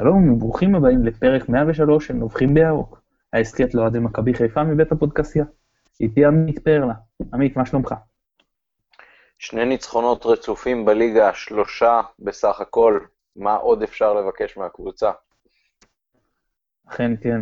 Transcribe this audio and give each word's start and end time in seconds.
שלום 0.00 0.32
וברוכים 0.32 0.74
הבאים 0.74 1.04
לפרק 1.04 1.48
103 1.48 2.06
של 2.06 2.14
נובחים 2.14 2.54
בירוק, 2.54 3.00
ההסכת 3.32 3.74
לאוהדי 3.74 3.98
מכבי 3.98 4.34
חיפה 4.34 4.64
מבית 4.64 4.92
הפודקסייה. 4.92 5.44
איתי 6.00 6.24
עמית 6.24 6.58
פרלה. 6.58 6.94
עמית, 7.32 7.56
מה 7.56 7.66
שלומך? 7.66 7.94
שני 9.38 9.64
ניצחונות 9.64 10.26
רצופים 10.26 10.84
בליגה, 10.84 11.34
שלושה 11.34 12.00
בסך 12.18 12.60
הכל, 12.60 13.00
מה 13.36 13.54
עוד 13.54 13.82
אפשר 13.82 14.14
לבקש 14.14 14.56
מהקבוצה? 14.56 15.10
אכן 16.88 17.12
כן. 17.22 17.40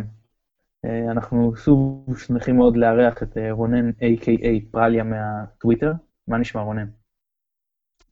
אה, 0.85 1.11
אנחנו 1.11 1.55
שוב 1.55 2.05
שמחים 2.17 2.57
מאוד 2.57 2.77
לארח 2.77 3.23
את 3.23 3.37
אה, 3.37 3.51
רונן 3.51 3.89
A.K.A. 3.89 4.71
פרליה 4.71 5.03
מהטוויטר. 5.03 5.91
מה 6.27 6.37
נשמע 6.37 6.61
רונן? 6.61 6.87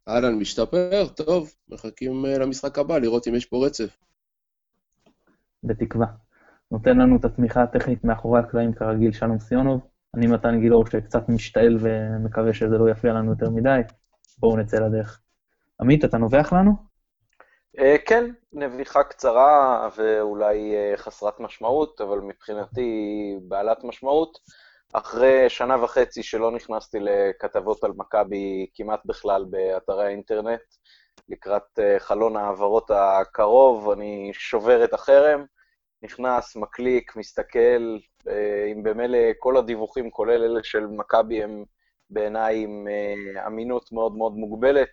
אהלן, 0.07 0.39
משתפר, 0.39 1.07
טוב, 1.15 1.53
מחכים 1.69 2.25
אה, 2.25 2.37
למשחק 2.37 2.79
הבא, 2.79 2.97
לראות 2.97 3.27
אם 3.27 3.35
יש 3.35 3.45
פה 3.45 3.65
רצף. 3.65 3.97
בתקווה. 5.67 6.07
נותן 6.71 6.97
לנו 6.97 7.17
את 7.17 7.25
התמיכה 7.25 7.63
הטכנית 7.63 8.03
מאחורי 8.03 8.39
הקלעים 8.39 8.73
כרגיל 8.73 9.11
שלום 9.11 9.39
סיונוב. 9.39 9.81
אני 10.15 10.27
מתן 10.27 10.59
גילאור 10.59 10.85
שקצת 10.85 11.29
משתעל 11.29 11.77
ומקווה 11.79 12.53
שזה 12.53 12.77
לא 12.77 12.89
יפריע 12.89 13.13
לנו 13.13 13.31
יותר 13.31 13.49
מדי. 13.49 13.79
בואו 14.39 14.57
נצא 14.57 14.77
לדרך. 14.77 15.21
עמית, 15.81 16.05
אתה 16.05 16.17
נובח 16.17 16.53
לנו? 16.53 16.71
Uh, 17.77 17.81
כן, 18.05 18.31
נביחה 18.53 19.03
קצרה 19.03 19.89
ואולי 19.97 20.73
uh, 20.73 20.97
חסרת 20.97 21.39
משמעות, 21.39 22.01
אבל 22.01 22.19
מבחינתי 22.19 22.89
בעלת 23.47 23.83
משמעות. 23.83 24.37
אחרי 24.93 25.49
שנה 25.49 25.83
וחצי 25.83 26.23
שלא 26.23 26.51
נכנסתי 26.51 26.97
לכתבות 27.01 27.83
על 27.83 27.91
מכבי 27.95 28.67
כמעט 28.73 28.99
בכלל 29.05 29.45
באתרי 29.49 30.05
האינטרנט, 30.05 30.61
לקראת 31.29 31.79
uh, 31.79 31.99
חלון 31.99 32.35
ההעברות 32.35 32.91
הקרוב, 32.93 33.89
אני 33.89 34.31
שובר 34.33 34.83
את 34.83 34.93
החרם, 34.93 35.45
נכנס, 36.03 36.55
מקליק, 36.55 37.15
מסתכל, 37.15 37.97
אה, 38.27 38.65
אם 38.71 38.83
במילא 38.83 39.17
כל 39.39 39.57
הדיווחים, 39.57 40.11
כולל 40.11 40.43
אלה 40.43 40.63
של 40.63 40.85
מכבי, 40.87 41.43
הם 41.43 41.63
בעיניי 42.09 42.63
עם 42.63 42.87
אה, 42.87 43.47
אמינות 43.47 43.91
מאוד 43.91 44.15
מאוד 44.15 44.33
מוגבלת, 44.33 44.89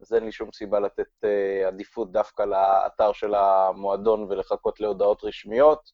אז 0.00 0.12
אין 0.12 0.24
לי 0.24 0.32
שום 0.32 0.52
סיבה 0.52 0.80
לתת 0.80 1.24
אה, 1.24 1.68
עדיפות 1.68 2.12
דווקא 2.12 2.42
לאתר 2.42 3.12
של 3.12 3.34
המועדון 3.34 4.22
ולחכות 4.22 4.80
להודעות 4.80 5.24
רשמיות. 5.24 5.90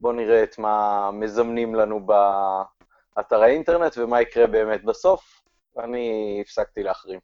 בואו 0.00 0.12
נראה 0.12 0.42
את 0.42 0.58
מה 0.58 1.10
מזמנים 1.12 1.74
לנו 1.74 2.06
באתר 2.06 3.42
האינטרנט 3.42 3.98
ומה 3.98 4.22
יקרה 4.22 4.46
באמת 4.46 4.84
בסוף. 4.84 5.42
אני 5.78 6.38
הפסקתי 6.40 6.82
להחרים. 6.82 7.20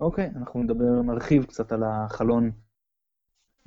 אוקיי, 0.00 0.26
okay, 0.26 0.38
אנחנו 0.38 0.62
נדבר, 0.62 1.02
נרחיב 1.04 1.44
קצת 1.44 1.72
על 1.72 1.82
החלון 1.84 2.50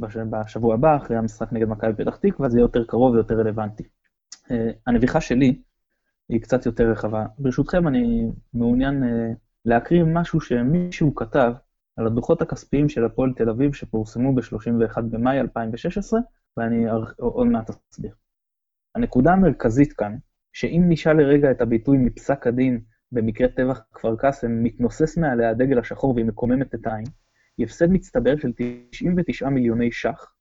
בשבוע 0.01 0.73
הבא, 0.73 0.97
אחרי 0.97 1.17
המשחק 1.17 1.53
נגד 1.53 1.67
מכבי 1.67 2.03
פתח 2.03 2.15
תקווה, 2.15 2.49
זה 2.49 2.57
יהיה 2.57 2.63
יותר 2.63 2.83
קרוב 2.85 3.13
ויותר 3.13 3.39
רלוונטי. 3.39 3.83
אה, 4.51 4.71
הנביכה 4.87 5.21
שלי 5.21 5.61
היא 6.29 6.41
קצת 6.41 6.65
יותר 6.65 6.91
רחבה. 6.91 7.25
ברשותכם, 7.39 7.87
אני 7.87 8.31
מעוניין 8.53 9.03
אה, 9.03 9.33
להקריא 9.65 10.03
משהו 10.03 10.41
שמישהו 10.41 11.15
כתב 11.15 11.53
על 11.97 12.07
הדוחות 12.07 12.41
הכספיים 12.41 12.89
של 12.89 13.05
הפועל 13.05 13.33
תל 13.35 13.49
אביב 13.49 13.73
שפורסמו 13.73 14.35
ב-31 14.35 15.01
במאי 15.01 15.39
2016, 15.39 16.19
ואני 16.57 16.85
עוד 17.17 17.47
מעט 17.47 17.69
אסביר. 17.69 18.11
הנקודה 18.95 19.31
המרכזית 19.31 19.93
כאן, 19.93 20.15
שאם 20.53 20.85
נשאל 20.89 21.17
לרגע 21.17 21.51
את 21.51 21.61
הביטוי 21.61 21.97
מפסק 21.97 22.47
הדין 22.47 22.81
במקרה 23.11 23.47
טבח 23.47 23.81
כפר 23.93 24.15
קאסם, 24.15 24.63
מתנוסס 24.63 25.17
מעליה 25.17 25.49
הדגל 25.49 25.79
השחור 25.79 26.13
והיא 26.13 26.25
מקוממת 26.25 26.75
את 26.75 26.87
העין, 26.87 27.05
היא 27.57 27.65
הפסד 27.65 27.89
מצטבר 27.89 28.37
של 28.37 28.51
99 28.89 29.49
מיליוני 29.49 29.91
ש"ח. 29.91 30.33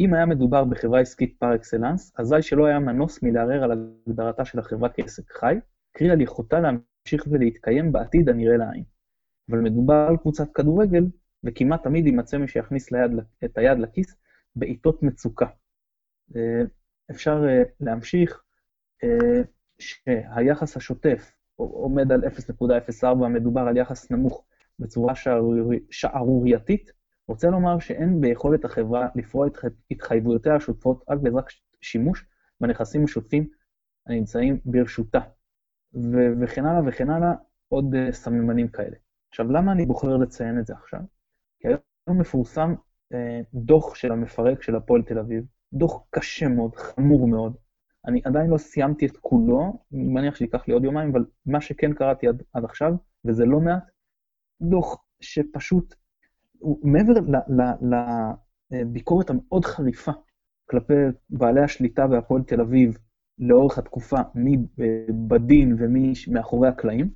אם 0.00 0.14
היה 0.14 0.26
מדובר 0.26 0.64
בחברה 0.64 1.00
עסקית 1.00 1.36
פר 1.38 1.54
אקסלנס, 1.54 2.12
אזי 2.18 2.42
שלא 2.42 2.66
היה 2.66 2.78
מנוס 2.78 3.22
מלערער 3.22 3.64
על 3.64 3.90
הגדרתה 4.06 4.44
של 4.44 4.58
החברה 4.58 4.88
כעסק 4.88 5.32
חי, 5.32 5.54
קרי 5.92 6.10
על 6.10 6.20
יכולתה 6.20 6.60
להמשיך 6.60 7.26
ולהתקיים 7.30 7.92
בעתיד 7.92 8.28
הנראה 8.28 8.56
לעין. 8.56 8.84
אבל 9.50 9.58
מדובר 9.58 10.06
על 10.08 10.16
קבוצת 10.16 10.52
כדורגל, 10.54 11.04
וכמעט 11.44 11.82
תמיד 11.82 12.06
יימצא 12.06 12.38
מי 12.38 12.48
שיכניס 12.48 12.92
ליד, 12.92 13.10
את 13.44 13.58
היד 13.58 13.78
לכיס 13.78 14.16
בעיתות 14.56 15.02
מצוקה. 15.02 15.46
אה, 16.36 16.62
אפשר 17.10 17.44
אה, 17.48 17.62
להמשיך 17.80 18.42
אה, 19.04 19.42
שהיחס 19.78 20.76
השוטף 20.76 21.32
עומד 21.56 22.12
על 22.12 22.24
0.04, 22.24 23.06
מדובר 23.28 23.60
על 23.60 23.76
יחס 23.76 24.10
נמוך 24.10 24.44
בצורה 24.78 25.14
שערורייתית, 25.90 26.92
רוצה 27.28 27.50
לומר 27.50 27.78
שאין 27.78 28.20
ביכולת 28.20 28.64
החברה 28.64 29.08
לפרוע 29.14 29.46
את 29.46 29.56
התחייבויותיה 29.90 30.54
השוטפות 30.54 31.04
רק 31.08 31.18
בעזרת 31.18 31.44
שימוש 31.80 32.26
בנכסים 32.60 33.04
השוטפים 33.04 33.48
הנמצאים 34.06 34.60
ברשותה, 34.64 35.20
ו- 35.94 36.32
וכן 36.40 36.66
הלאה 36.66 36.88
וכן 36.88 37.10
הלאה, 37.10 37.32
עוד 37.68 37.94
uh, 37.94 38.12
סממנים 38.12 38.68
כאלה. 38.68 38.96
עכשיו, 39.28 39.52
למה 39.52 39.72
אני 39.72 39.86
בוחר 39.86 40.16
לציין 40.16 40.58
את 40.58 40.66
זה 40.66 40.74
עכשיו? 40.74 41.00
כי 41.60 41.68
היום 41.68 42.20
מפורסם 42.20 42.74
uh, 43.12 43.16
דוח 43.54 43.94
של 43.94 44.12
המפרק 44.12 44.62
של 44.62 44.76
הפועל 44.76 45.02
תל 45.02 45.18
אביב, 45.18 45.44
דוח 45.72 46.02
קשה 46.10 46.48
מאוד, 46.48 46.76
חמור 46.76 47.28
מאוד. 47.28 47.56
אני 48.06 48.20
עדיין 48.24 48.50
לא 48.50 48.58
סיימתי 48.58 49.06
את 49.06 49.16
כולו, 49.16 49.78
אני 49.92 50.04
מניח 50.04 50.36
שייקח 50.36 50.68
לי 50.68 50.74
עוד 50.74 50.84
יומיים, 50.84 51.10
אבל 51.10 51.24
מה 51.46 51.60
שכן 51.60 51.92
קראתי 51.92 52.28
עד, 52.28 52.42
עד 52.52 52.64
עכשיו, 52.64 52.92
וזה 53.24 53.44
לא 53.44 53.60
מעט, 53.60 53.90
דוח 54.60 55.04
שפשוט, 55.20 55.94
מעבר 56.82 57.12
לביקורת 58.70 59.30
המאוד 59.30 59.64
חריפה 59.64 60.12
כלפי 60.70 60.94
בעלי 61.30 61.60
השליטה 61.60 62.06
בהפועל 62.06 62.42
תל 62.42 62.60
אביב 62.60 62.98
לאורך 63.38 63.78
התקופה, 63.78 64.16
מי 64.34 64.56
בדין 65.28 65.76
ומי 65.78 66.12
מאחורי 66.28 66.68
הקלעים, 66.68 67.10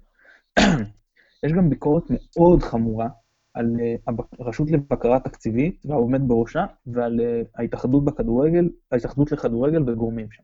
יש 1.46 1.52
גם 1.52 1.70
ביקורת 1.70 2.04
מאוד 2.10 2.62
חמורה 2.62 3.08
על 3.54 3.76
אה, 3.80 3.94
הרשות 4.38 4.70
לבקרה 4.70 5.20
תקציבית 5.20 5.82
והעומד 5.84 6.20
בראשה, 6.28 6.66
ועל 6.86 7.20
אה, 7.20 7.42
ההתאחדות 7.54 8.04
בכדורגל, 8.04 8.68
ההתאחדות 8.92 9.32
לכדורגל 9.32 9.90
וגורמים 9.90 10.30
שם. 10.30 10.42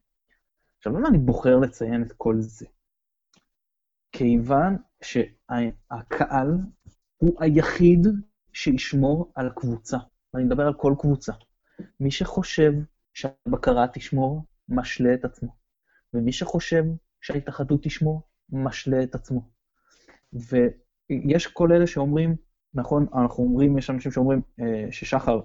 עכשיו, 0.79 0.99
למה 0.99 1.09
אני 1.09 1.19
בוחר 1.19 1.57
לציין 1.57 2.03
את 2.03 2.13
כל 2.13 2.37
זה? 2.41 2.67
כיוון 4.13 4.77
שהקהל 5.03 6.59
הוא 7.17 7.37
היחיד 7.41 8.07
שישמור 8.53 9.33
על 9.35 9.51
קבוצה. 9.57 9.97
ואני 10.35 10.45
מדבר 10.45 10.67
על 10.67 10.75
כל 10.75 10.95
קבוצה. 10.99 11.33
מי 12.01 12.11
שחושב 12.11 12.73
שהבקרה 13.15 13.87
תשמור, 13.93 14.45
משלה 14.69 15.15
את 15.15 15.25
עצמו. 15.25 15.49
ומי 16.15 16.33
שחושב 16.33 16.85
שההתאחדות 17.21 17.83
תשמור, 17.83 18.23
משלה 18.53 19.03
את 19.03 19.15
עצמו. 19.15 19.51
ויש 20.33 21.47
כל 21.47 21.73
אלה 21.73 21.87
שאומרים, 21.87 22.37
נכון, 22.75 23.07
אנחנו 23.15 23.45
אומרים, 23.45 23.79
יש 23.79 23.91
אנשים 23.91 24.13
שאומרים 24.13 24.41
אה, 24.61 24.87
ששחר, 24.91 25.41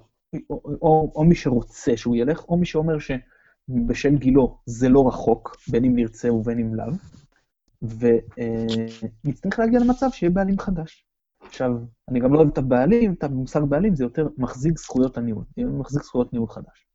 או, 0.49 0.61
או, 0.81 1.11
או 1.15 1.23
מי 1.23 1.35
שרוצה 1.35 1.97
שהוא 1.97 2.15
ילך, 2.15 2.43
או 2.49 2.57
מי 2.57 2.65
שאומר 2.65 2.97
שבשל 2.99 4.17
גילו 4.17 4.59
זה 4.65 4.89
לא 4.89 5.07
רחוק, 5.07 5.57
בין 5.71 5.85
אם 5.85 5.95
נרצה 5.95 6.33
ובין 6.33 6.59
אם 6.59 6.75
לאו, 6.75 6.93
ונצטרך 9.23 9.59
להגיע 9.59 9.79
למצב 9.79 10.07
שיהיה 10.11 10.29
בעלים 10.29 10.59
חדש. 10.59 11.10
עכשיו, 11.45 11.71
אני 12.09 12.19
גם 12.19 12.33
לא 12.33 12.37
אוהב 12.37 12.49
את 12.49 12.57
הבעלים, 12.57 13.13
את 13.13 13.23
המושג 13.23 13.61
בעלים, 13.61 13.95
זה 13.95 14.03
יותר 14.03 14.27
מחזיק 14.37 14.77
זכויות 14.77 15.17
הניהול, 15.17 15.43
מחזיק 15.57 16.03
זכויות 16.03 16.33
ניהול 16.33 16.47
חדש. 16.47 16.87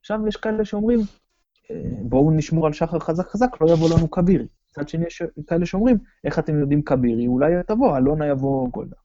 עכשיו 0.00 0.28
יש 0.28 0.36
כאלה 0.36 0.64
שאומרים, 0.64 1.00
אה, 1.70 1.76
בואו 2.02 2.30
נשמור 2.30 2.66
על 2.66 2.72
שחר 2.72 2.98
חזק 2.98 3.28
חזק, 3.28 3.60
לא 3.60 3.72
יבוא 3.72 3.88
לנו 3.96 4.10
כבירי. 4.10 4.46
מצד 4.70 4.88
שני 4.88 5.06
יש 5.06 5.22
כאלה 5.46 5.66
שאומרים, 5.66 5.98
איך 6.24 6.38
אתם 6.38 6.60
יודעים 6.60 6.82
כבירי, 6.82 7.26
אולי 7.26 7.52
תבוא, 7.66 7.96
אלונה 7.96 8.26
יבוא 8.26 8.68
גולדה. 8.68 8.96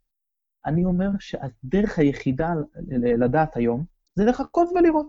אני 0.66 0.86
אומר 0.86 1.10
שהדרך 1.20 2.00
היחידה 2.00 2.54
לדעת 3.18 3.58
היום, 3.58 3.84
זה 4.16 4.26
לחכות 4.26 4.70
ולראות. 4.76 5.08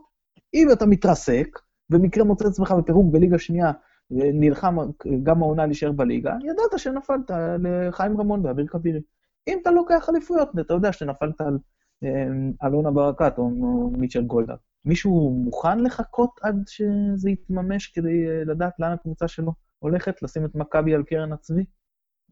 אם 0.54 0.68
אתה 0.72 0.86
מתרסק, 0.86 1.58
במקרה 1.90 2.24
מוצא 2.24 2.44
את 2.44 2.50
עצמך 2.50 2.72
בפירוק 2.72 3.12
בליגה 3.12 3.38
שנייה, 3.38 3.72
ונלחם 4.10 4.76
גם 5.22 5.42
העונה 5.42 5.66
להישאר 5.66 5.92
בליגה, 5.92 6.34
ידעת 6.42 6.78
שנפלת 6.78 7.30
לחיים 7.58 8.20
רמון 8.20 8.46
ואביר 8.46 8.66
כבירי. 8.66 9.00
אם 9.48 9.58
אתה 9.62 9.70
לוקח 9.70 10.08
אליפויות, 10.08 10.48
אתה 10.60 10.74
יודע 10.74 10.92
שנפלת 10.92 11.40
על 11.40 11.58
אמ, 12.02 12.52
אלונה 12.64 12.90
ברקת 12.90 13.38
או 13.38 13.50
מיטשל 13.90 14.24
גולדהר. 14.24 14.56
מישהו 14.84 15.30
מוכן 15.30 15.80
לחכות 15.80 16.30
עד 16.42 16.62
שזה 16.66 17.30
יתממש 17.30 17.86
כדי 17.86 18.28
אה, 18.28 18.44
לדעת 18.44 18.72
לאן 18.78 18.92
הקבוצה 18.92 19.28
שלו 19.28 19.52
הולכת, 19.78 20.22
לשים 20.22 20.44
את 20.44 20.54
מכבי 20.54 20.94
על 20.94 21.02
קרן 21.02 21.32
הצבי? 21.32 21.64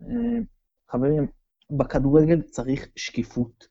אמ, 0.02 0.44
חברים, 0.90 1.26
בכדורגל 1.70 2.42
צריך 2.42 2.88
שקיפות. 2.96 3.66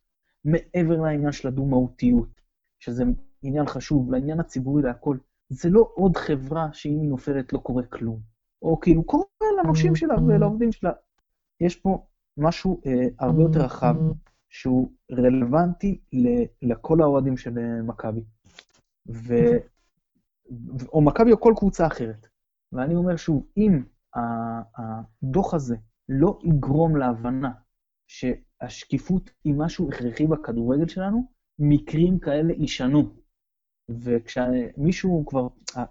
מעבר 0.45 1.01
לעניין 1.01 1.31
של 1.31 1.47
הדו-מהותיות, 1.47 2.41
שזה 2.79 3.03
עניין 3.43 3.65
חשוב, 3.65 4.11
לעניין 4.11 4.39
הציבורי 4.39 4.83
להכל, 4.83 5.17
זה 5.49 5.69
לא 5.69 5.91
עוד 5.93 6.17
חברה 6.17 6.67
שאם 6.73 6.99
היא 7.01 7.09
נופלת 7.09 7.53
לא 7.53 7.57
קורה 7.57 7.83
כלום. 7.83 8.19
או 8.61 8.79
כאילו, 8.79 9.03
קורה 9.03 9.23
לנושים 9.63 9.95
שלה 9.95 10.15
ולעובדים 10.27 10.71
שלה. 10.71 10.91
יש 11.59 11.75
פה 11.75 12.05
משהו 12.37 12.81
אה, 12.85 13.07
הרבה 13.19 13.41
יותר 13.41 13.59
רחב, 13.59 13.95
שהוא 14.49 14.91
רלוונטי 15.11 15.99
לכל 16.61 17.01
האוהדים 17.01 17.37
של 17.37 17.57
אה, 17.57 17.81
מכבי. 17.81 18.21
ו... 19.07 19.33
או 20.93 21.01
מכבי 21.01 21.31
או 21.31 21.39
כל 21.39 21.53
קבוצה 21.57 21.87
אחרת. 21.87 22.27
ואני 22.71 22.95
אומר 22.95 23.15
שוב, 23.15 23.45
אם 23.57 23.83
הדוח 24.13 25.53
הזה 25.53 25.75
לא 26.09 26.39
יגרום 26.43 26.97
להבנה 26.97 27.51
שהשקיפות 28.07 29.31
היא 29.43 29.53
משהו 29.57 29.89
הכרחי 29.89 30.27
בכדורגל 30.27 30.87
שלנו, 30.87 31.23
מקרים 31.59 32.19
כאלה 32.19 32.53
יישנו. 32.53 33.13
וכשמישהו 33.89 35.25
כבר, 35.27 35.47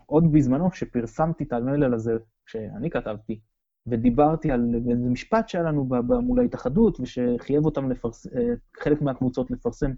עוד 0.06 0.24
בזמנו, 0.32 0.70
כשפרסמתי 0.70 1.44
את 1.44 1.52
המלל 1.52 1.94
הזה, 1.94 2.12
כשאני 2.46 2.90
כתבתי, 2.90 3.40
ודיברתי 3.86 4.50
על 4.50 4.74
איזה 4.90 5.08
משפט 5.08 5.48
שהיה 5.48 5.64
לנו 5.64 5.88
מול 6.22 6.40
ההתאחדות, 6.40 7.00
ושחייב 7.00 7.64
אותם 7.64 7.90
לפרסם, 7.90 8.28
אה, 8.36 8.54
חלק 8.80 9.02
מהקבוצות 9.02 9.50
לפרסם 9.50 9.90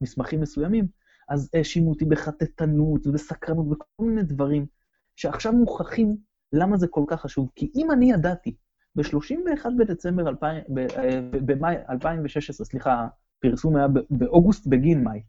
מסמכים 0.00 0.40
מסוימים, 0.40 0.86
אז 1.28 1.50
האשימו 1.54 1.90
אותי 1.90 2.04
בחטטנות 2.04 3.06
ובסקרנות 3.06 3.66
וכל 3.70 4.04
מיני 4.04 4.22
דברים, 4.22 4.66
שעכשיו 5.16 5.52
מוכחים 5.52 6.16
למה 6.52 6.76
זה 6.76 6.86
כל 6.88 7.04
כך 7.06 7.20
חשוב. 7.20 7.50
כי 7.54 7.70
אם 7.74 7.90
אני 7.90 8.12
ידעתי 8.12 8.56
ב-31 8.96 9.66
בדצמבר, 9.78 10.28
2000, 10.28 10.64
אה, 10.78 11.20
במאי 11.30 11.76
2016, 11.90 12.66
סליחה, 12.66 13.06
הפרסום 13.38 13.76
היה 13.76 13.86
באוגוסט 14.10 14.66
בגין 14.66 15.04
מאי, 15.04 15.22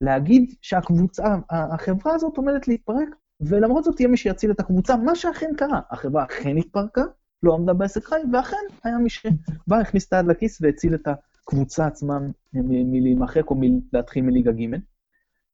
להגיד 0.00 0.54
שהקבוצה, 0.60 1.24
החברה 1.50 2.14
הזאת 2.14 2.36
עומדת 2.36 2.68
להתפרק, 2.68 3.08
ולמרות 3.40 3.84
זאת 3.84 3.96
תהיה 3.96 4.08
מי 4.08 4.16
שיציל 4.16 4.50
את 4.50 4.60
הקבוצה, 4.60 4.96
מה 4.96 5.14
שאכן 5.14 5.50
קרה. 5.56 5.80
החברה 5.90 6.24
אכן 6.24 6.56
התפרקה, 6.56 7.02
לא 7.44 7.54
עמדה 7.54 7.72
בעסק 7.72 8.04
חי, 8.04 8.20
ואכן 8.32 8.56
היה 8.84 8.98
מי 8.98 9.10
שבא, 9.10 9.76
הכניס 9.80 10.08
את 10.08 10.12
היד 10.12 10.26
לכיס 10.26 10.58
והציל 10.62 10.94
את 10.94 11.08
הקבוצה 11.08 11.86
עצמה 11.86 12.18
מלהימחק 12.52 13.50
או 13.50 13.56
מלהתחיל 13.58 14.24
מליגה 14.24 14.52
ג'. 14.52 14.74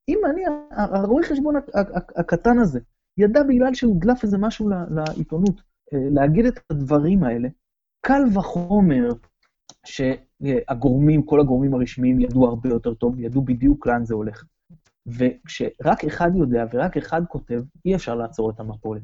אם 0.09 0.19
אני, 0.31 0.43
הרואה 0.71 1.25
חשבון 1.25 1.55
הקטן 2.17 2.59
הזה, 2.59 2.81
ידע 3.19 3.43
בגלל 3.43 3.75
שהודלף 3.75 4.25
איזה 4.25 4.39
משהו 4.39 4.69
לעיתונות, 4.69 5.63
אה, 5.93 5.99
להגיד 6.11 6.47
את 6.47 6.61
הדברים 6.71 7.25
האלה, 7.25 7.49
קל 8.01 8.23
וחומר 8.35 9.09
שהגורמים, 9.87 11.23
כל 11.23 11.41
הגורמים 11.41 11.75
הרשמיים 11.75 12.21
ידעו 12.21 12.47
הרבה 12.47 12.69
יותר 12.69 12.95
טוב, 12.95 13.21
ידעו 13.21 13.43
בדיוק 13.43 13.87
לאן 13.87 14.05
זה 14.05 14.15
הולך. 14.15 14.45
וכשרק 15.07 16.05
אחד 16.05 16.31
יודע 16.37 16.65
ורק 16.73 16.97
אחד 16.97 17.23
כותב, 17.29 17.63
אי 17.85 17.95
אפשר 17.95 18.15
לעצור 18.15 18.51
את 18.51 18.61
המפולת. 18.61 19.03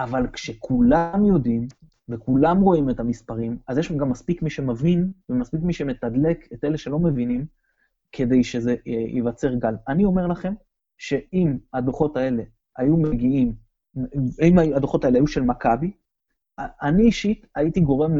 אבל 0.00 0.26
כשכולם 0.32 1.24
יודעים, 1.24 1.66
וכולם 2.08 2.60
רואים 2.60 2.90
את 2.90 3.00
המספרים, 3.00 3.58
אז 3.68 3.78
יש 3.78 3.92
גם 3.92 4.10
מספיק 4.10 4.42
מי 4.42 4.50
שמבין, 4.50 5.12
ומספיק 5.28 5.60
מי 5.62 5.72
שמתדלק 5.72 6.48
את 6.52 6.64
אלה 6.64 6.78
שלא 6.78 6.98
מבינים, 6.98 7.46
כדי 8.12 8.44
שזה 8.44 8.70
אה, 8.70 8.92
ייווצר 8.92 9.54
גל. 9.54 9.74
אני 9.88 10.04
אומר 10.04 10.26
לכם, 10.26 10.54
שאם 10.98 11.56
הדוחות 11.72 12.16
האלה 12.16 12.42
היו 12.76 12.96
מגיעים, 12.96 13.54
אם 14.42 14.58
הדוחות 14.76 15.04
האלה 15.04 15.18
היו 15.18 15.26
של 15.26 15.42
מכבי, 15.42 15.92
אני 16.58 17.02
אישית 17.02 17.46
הייתי 17.54 17.80
גורם 17.80 18.12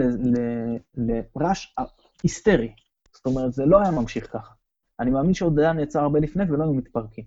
לרעש 0.94 1.75
היסטרי. 2.23 2.75
זאת 3.12 3.26
אומרת, 3.26 3.52
זה 3.52 3.67
לא 3.67 3.81
היה 3.81 3.90
ממשיך 3.90 4.32
ככה. 4.32 4.55
אני 5.00 5.11
מאמין 5.11 5.35
שעוד 5.35 5.58
היה 5.58 5.73
נעצר 5.73 6.00
הרבה 6.00 6.20
לפני 6.20 6.44
ולא 6.49 6.64
היו 6.64 6.75
מתפרקים. 6.75 7.25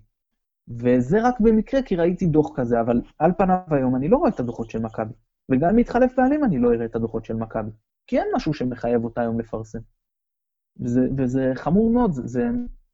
וזה 0.68 1.28
רק 1.28 1.40
במקרה 1.40 1.82
כי 1.82 1.96
ראיתי 1.96 2.26
דוח 2.26 2.50
כזה, 2.54 2.80
אבל 2.80 3.00
על 3.18 3.32
פניו 3.38 3.58
היום 3.70 3.96
אני 3.96 4.08
לא 4.08 4.16
רואה 4.16 4.30
את 4.30 4.40
הדוחות 4.40 4.70
של 4.70 4.78
מכבי. 4.78 5.12
וגם 5.50 5.70
אם 5.70 5.78
יתחלף 5.78 6.12
בעלים 6.16 6.44
אני 6.44 6.58
לא 6.58 6.74
אראה 6.74 6.84
את 6.84 6.96
הדוחות 6.96 7.24
של 7.24 7.34
מכבי. 7.34 7.70
כי 8.06 8.18
אין 8.18 8.28
משהו 8.34 8.54
שמחייב 8.54 9.04
אותה 9.04 9.20
היום 9.20 9.40
לפרסם. 9.40 9.78
וזה, 10.80 11.08
וזה 11.18 11.52
חמור 11.54 11.90
מאוד, 11.90 12.12
זה, 12.12 12.26
זה 12.26 12.48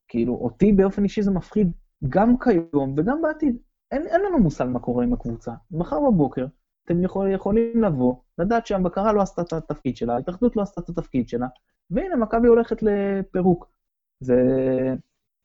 כאילו, 0.09 0.35
אותי 0.35 0.73
באופן 0.73 1.05
אישי 1.05 1.23
זה 1.23 1.31
מפחיד 1.31 1.73
גם 2.09 2.39
כיום 2.39 2.95
וגם 2.97 3.23
בעתיד. 3.23 3.57
אין, 3.91 4.07
אין 4.07 4.21
לנו 4.21 4.39
מושג 4.39 4.65
מה 4.65 4.81
קורה 4.81 5.05
עם 5.05 5.13
הקבוצה. 5.13 5.53
מחר 5.71 6.01
בבוקר 6.01 6.47
אתם 6.85 7.05
יכול, 7.05 7.31
יכולים 7.31 7.83
לבוא, 7.83 8.15
לדעת 8.39 8.67
שהבקרה 8.67 9.13
לא 9.13 9.23
עשתה 9.23 9.43
את 9.43 9.53
התפקיד 9.53 9.97
שלה, 9.97 10.15
ההתאחדות 10.15 10.57
לא 10.57 10.63
עשתה 10.63 10.81
את 10.81 10.89
התפקיד 10.89 11.29
שלה, 11.29 11.47
והנה, 11.91 12.17
מכבי 12.17 12.49
הולכת 12.49 12.83
לפירוק. 12.83 13.73
זה 14.21 14.37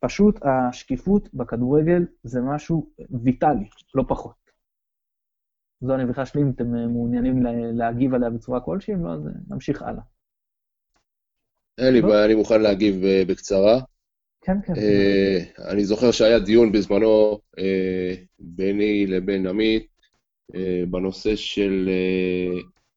פשוט, 0.00 0.38
השקיפות 0.42 1.34
בכדורגל 1.34 2.06
זה 2.22 2.40
משהו 2.40 2.90
ויטאלי, 3.22 3.68
לא 3.94 4.04
פחות. 4.08 4.47
זו 5.80 5.94
הנביכה 5.94 6.26
שלי, 6.26 6.42
אם 6.42 6.50
אתם 6.50 6.66
מעוניינים 6.66 7.42
להגיב 7.74 8.14
עליה 8.14 8.30
בצורה 8.30 8.60
כלשהי, 8.60 8.94
אם 8.94 9.04
לא, 9.04 9.12
אז 9.12 9.20
נמשיך 9.48 9.82
הלאה. 9.82 10.02
אין 11.78 11.92
לי 11.92 12.02
בעיה, 12.02 12.24
אני 12.24 12.34
מוכן 12.34 12.60
להגיב 12.60 13.04
אה, 13.04 13.22
בקצרה. 13.28 13.80
כן, 14.40 14.56
כן. 14.66 14.72
אני 15.68 15.84
זוכר 15.84 16.10
שהיה 16.10 16.38
דיון 16.38 16.72
בזמנו 16.72 17.38
ביני 18.38 19.06
לבין 19.06 19.46
עמית 19.46 19.86
בנושא 20.90 21.36
של 21.36 21.90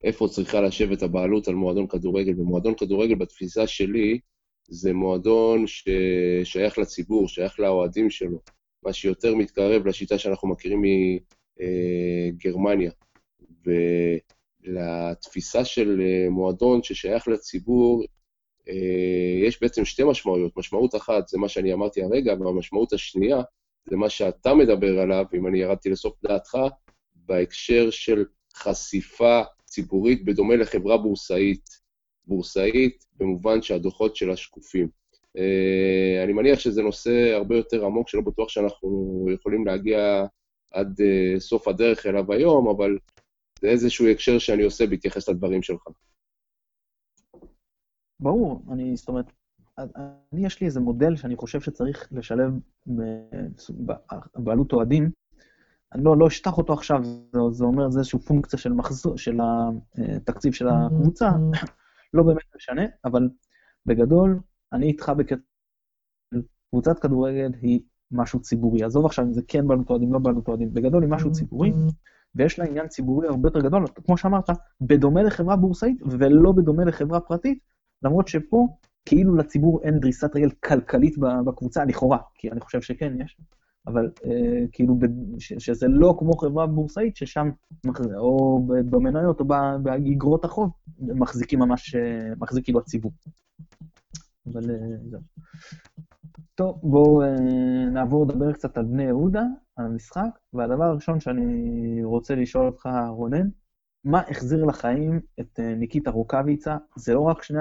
איפה 0.04 0.28
צריכה 0.28 0.62
לשבת 0.62 1.04
הבעלות 1.04 1.48
על 1.48 1.56
מועדון 1.56 1.88
כדורגל. 1.88 2.40
ומועדון 2.40 2.74
כדורגל, 2.76 3.16
בתפיסה 3.16 3.68
שלי, 3.68 4.20
זה 4.68 4.94
מועדון 4.94 5.66
ששייך 5.68 6.80
לציבור, 6.80 7.28
שייך 7.28 7.60
לאוהדים 7.60 8.10
שלו, 8.10 8.40
מה 8.84 8.94
שיותר 8.94 9.36
מתקרב 9.36 9.88
לשיטה 9.88 10.18
שאנחנו 10.18 10.48
מכירים 10.48 10.82
מגרמניה. 11.62 12.92
ולתפיסה 14.66 15.66
של 15.66 16.02
מועדון 16.30 16.84
ששייך 16.84 17.28
לציבור, 17.28 18.04
אה, 18.70 19.48
יש 19.48 19.62
בעצם 19.62 19.86
שתי 19.86 20.04
משמעויות. 20.04 20.58
משמעות 20.58 20.96
אחת 20.96 21.28
זה 21.28 21.38
מה 21.38 21.50
שאני 21.50 21.74
אמרתי 21.74 22.04
הרגע, 22.04 22.34
והמשמעות 22.40 22.94
השנייה 22.94 23.42
זה 23.90 23.96
מה 23.96 24.10
שאתה 24.10 24.54
מדבר 24.54 25.00
עליו, 25.00 25.26
אם 25.34 25.48
אני 25.48 25.60
ירדתי 25.60 25.90
לסוף 25.90 26.24
דעתך, 26.24 26.58
בהקשר 27.16 27.90
של 27.90 28.26
חשיפה 28.56 29.42
ציבורית 29.66 30.26
בדומה 30.26 30.56
לחברה 30.56 30.98
בורסאית. 30.98 31.82
בורסאית 32.26 33.06
במובן 33.18 33.62
שהדוחות 33.62 34.16
שלה 34.16 34.36
שקופים. 34.38 34.88
אני 36.24 36.34
מניח 36.34 36.60
שזה 36.60 36.82
נושא 36.82 37.34
הרבה 37.34 37.58
יותר 37.58 37.86
עמוק, 37.86 38.10
שלא 38.10 38.22
בטוח 38.22 38.50
שאנחנו 38.50 39.28
יכולים 39.34 39.66
להגיע 39.66 40.26
עד 40.72 41.02
uh, 41.02 41.40
סוף 41.40 41.68
הדרך 41.68 42.06
אליו 42.06 42.34
היום, 42.34 42.68
אבל 42.68 42.98
זה 43.62 43.68
איזשהו 43.68 44.08
הקשר 44.08 44.40
שאני 44.40 44.64
עושה 44.64 44.88
בהתייחס 44.88 45.30
לדברים 45.30 45.62
שלך. 45.62 45.84
ברור, 48.20 48.66
אני, 48.72 48.96
זאת 48.96 49.08
אומרת, 49.08 49.26
אני, 49.78 50.46
יש 50.46 50.62
לי 50.62 50.68
איזה 50.68 50.80
מודל 50.80 51.16
שאני 51.16 51.36
חושב 51.36 51.62
שצריך 51.62 52.10
לשלב 52.12 52.54
בעלות 54.36 54.74
אוהדים. 54.74 55.12
אני 55.94 56.04
לא, 56.04 56.18
לא 56.18 56.28
אשטח 56.28 56.58
אותו 56.58 56.74
עכשיו, 56.74 57.04
זה, 57.04 57.40
זה 57.52 57.64
אומר, 57.64 57.90
זה 57.90 58.00
איזושהי 58.00 58.20
פונקציה 58.20 58.60
של 58.60 58.74
מחזור, 58.74 59.18
של 59.18 59.40
התקציב 60.16 60.54
של 60.54 60.68
הקבוצה, 60.68 61.30
לא 62.14 62.24
באמת 62.24 62.56
משנה, 62.56 62.86
אבל 63.06 63.30
בגדול, 63.86 64.40
אני 64.74 64.88
איתך 64.88 65.10
בקטע 65.18 65.42
קבוצת 66.70 67.00
כדורגל 67.00 67.52
היא 67.62 67.82
משהו 68.12 68.40
ציבורי. 68.40 68.84
עזוב 68.84 69.06
עכשיו 69.06 69.26
אם 69.26 69.34
זה 69.34 69.42
כן 69.48 69.68
בעלות 69.68 69.90
אוהדים, 69.90 70.14
לא 70.14 70.20
בעלות 70.20 70.48
אוהדים, 70.48 70.74
בגדול 70.74 71.04
היא 71.04 71.12
משהו 71.12 71.32
ציבורי, 71.32 71.72
ויש 72.36 72.60
לה 72.60 72.66
עניין 72.66 72.88
ציבורי 72.88 73.28
הרבה 73.28 73.48
יותר 73.48 73.62
גדול, 73.62 73.86
כמו 74.06 74.18
שאמרת, 74.18 74.50
בדומה 74.82 75.24
לחברה 75.24 75.56
בורסאית 75.56 75.98
ולא 76.06 76.52
בדומה 76.52 76.86
לחברה 76.86 77.20
פרטית, 77.20 77.60
למרות 78.04 78.28
שפה 78.28 78.68
כאילו 79.06 79.36
לציבור 79.36 79.82
אין 79.84 80.00
דריסת 80.00 80.36
רגל 80.36 80.50
כלכלית 80.50 81.18
בקבוצה, 81.46 81.86
לכאורה, 81.86 82.18
כי 82.36 82.52
אני 82.52 82.60
חושב 82.60 82.82
שכן 82.82 83.22
יש, 83.22 83.38
אבל 83.88 84.12
אה, 84.26 84.66
כאילו 84.72 85.00
ש, 85.40 85.54
שזה 85.54 85.88
לא 85.88 86.16
כמו 86.20 86.38
חברה 86.38 86.68
בורסאית, 86.68 87.16
ששם, 87.18 87.50
או 88.18 88.66
במניות 88.68 89.40
או 89.40 89.46
באגרות 89.84 90.46
החוב, 90.46 90.72
מחזיקים 91.00 91.60
ממש, 91.60 91.96
אה, 91.96 92.34
מחזיק 92.38 92.64
כאילו 92.64 92.80
הציבור. 92.80 93.12
אבל 94.48 94.72
אה, 94.72 94.78
זהו. 95.10 95.22
טוב, 96.56 96.80
בואו 96.84 97.22
אה, 97.22 97.36
נעבור 97.94 98.26
לדבר 98.26 98.54
קצת 98.54 98.78
על 98.78 98.86
בני 98.86 99.04
יהודה, 99.04 99.44
על 99.76 99.86
המשחק, 99.86 100.30
והדבר 100.54 100.84
הראשון 100.84 101.20
שאני 101.20 102.04
רוצה 102.04 102.36
לשאול 102.36 102.66
אותך, 102.68 102.90
רונן, 103.10 103.48
מה 104.04 104.22
החזיר 104.30 104.66
לחיים 104.66 105.20
את 105.40 105.60
אה, 105.60 105.76
ניקיטה 105.76 106.12
רוקאביצה? 106.12 106.78
זה 106.96 107.14
לא 107.14 107.22
רק 107.22 107.44
שני 107.44 107.60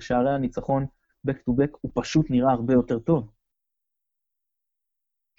שערי 0.00 0.34
הניצחון 0.34 0.86
back 1.28 1.34
to 1.34 1.52
back, 1.52 1.78
הוא 1.80 1.90
פשוט 1.94 2.30
נראה 2.30 2.52
הרבה 2.52 2.74
יותר 2.74 2.98
טוב. 2.98 3.30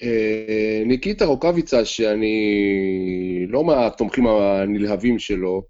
אה, 0.01 0.83
ניקיטה 0.85 1.25
רוקאביצה, 1.25 1.85
שאני 1.85 2.27
לא 3.47 3.63
מהתומכים 3.63 4.27
הנלהבים 4.27 5.19
שלו, 5.19 5.61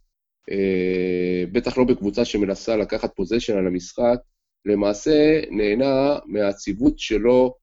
בטח 1.52 1.78
לא 1.78 1.84
בקבוצה 1.84 2.26
שמנסה 2.26 2.78
לקחת 2.78 3.16
פוזיישן 3.16 3.58
על 3.58 3.68
המשחק, 3.68 4.20
למעשה 4.66 5.42
נהנה 5.50 6.18
מהציוות 6.26 7.00
שלו 7.00 7.56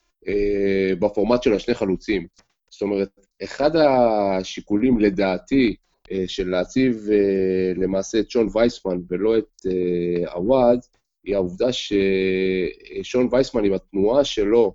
בפורמט 1.01 1.43
של 1.43 1.53
השני 1.53 1.75
חלוצים. 1.75 2.27
זאת 2.71 2.83
אומרת, 2.83 3.09
אחד 3.43 3.71
השיקולים 3.77 4.99
לדעתי 4.99 5.77
אה, 6.13 6.25
של 6.27 6.49
להציב 6.49 7.09
אה, 7.13 7.73
למעשה 7.77 8.21
את 8.21 8.31
שון 8.31 8.49
וייסמן 8.53 8.99
ולא 9.09 9.39
את 9.39 9.67
אה, 9.67 10.33
עווד, 10.33 10.79
היא 11.25 11.35
העובדה 11.35 11.69
ששון 11.73 13.29
וייסמן 13.31 13.65
עם 13.65 13.73
התנועה 13.73 14.25
שלו 14.25 14.75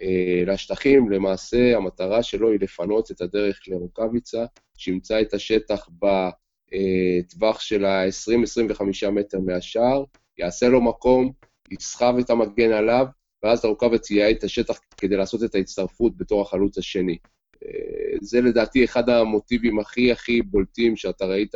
אה, 0.00 0.42
לשטחים, 0.46 1.10
למעשה 1.10 1.76
המטרה 1.76 2.22
שלו 2.22 2.50
היא 2.50 2.60
לפנות 2.60 3.10
את 3.10 3.20
הדרך 3.20 3.60
לרוקאביצה, 3.68 4.44
שימצא 4.76 5.20
את 5.20 5.34
השטח 5.34 5.88
בטווח 5.98 7.60
של 7.60 7.84
ה-20-25 7.84 9.10
מטר 9.10 9.40
מהשער, 9.40 10.04
יעשה 10.38 10.68
לו 10.68 10.82
מקום, 10.82 11.32
יסחב 11.70 12.14
את 12.20 12.30
המגן 12.30 12.72
עליו, 12.72 13.06
ואז 13.42 13.64
לרוקאביץ 13.64 14.10
יהיה 14.10 14.30
את 14.30 14.44
השטח 14.44 14.80
כדי 14.96 15.16
לעשות 15.16 15.44
את 15.44 15.54
ההצטרפות 15.54 16.16
בתור 16.16 16.42
החלוץ 16.42 16.78
השני. 16.78 17.18
אה, 17.64 18.16
זה 18.20 18.40
לדעתי 18.40 18.84
אחד 18.84 19.08
המוטיבים 19.08 19.78
הכי 19.78 20.12
הכי 20.12 20.42
בולטים 20.42 20.96
שאתה 20.96 21.24
ראית 21.24 21.54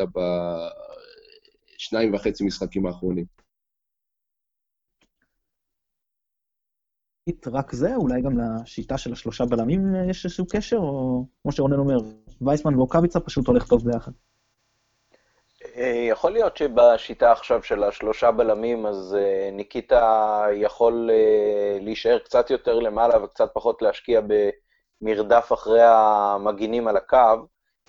בשניים 1.76 2.14
וחצי 2.14 2.44
משחקים 2.44 2.86
האחרונים. 2.86 3.24
רק 7.46 7.72
זה? 7.72 7.96
אולי 7.96 8.22
גם 8.22 8.38
לשיטה 8.38 8.98
של 8.98 9.12
השלושה 9.12 9.44
בלמים 9.44 9.94
יש 10.10 10.24
איזשהו 10.24 10.46
קשר, 10.46 10.76
או 10.76 11.26
כמו 11.42 11.52
שרונן 11.52 11.78
אומר, 11.78 11.96
וייסמן 12.40 12.74
ורוקאביצה 12.74 13.20
פשוט 13.20 13.46
הולך 13.46 13.68
טוב 13.68 13.84
ביחד? 13.84 14.12
אה, 15.78 16.06
יכול 16.10 16.32
להיות 16.32 16.56
שבשיטה 16.56 17.32
עכשיו 17.32 17.62
של 17.62 17.84
השלושה 17.84 18.30
בלמים, 18.30 18.86
אז 18.86 19.16
אה, 19.18 19.50
ניקיטה 19.52 20.46
יכול 20.54 21.10
אה, 21.12 21.78
להישאר 21.80 22.18
קצת 22.18 22.50
יותר 22.50 22.78
למעלה 22.78 23.24
וקצת 23.24 23.50
פחות 23.54 23.82
להשקיע 23.82 24.20
במרדף 25.00 25.52
אחרי 25.52 25.82
המגינים 25.82 26.88
על 26.88 26.96
הקו, 26.96 27.46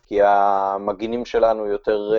כי 0.07 0.19
המגינים 0.21 1.25
שלנו 1.25 1.65
יותר 1.65 2.13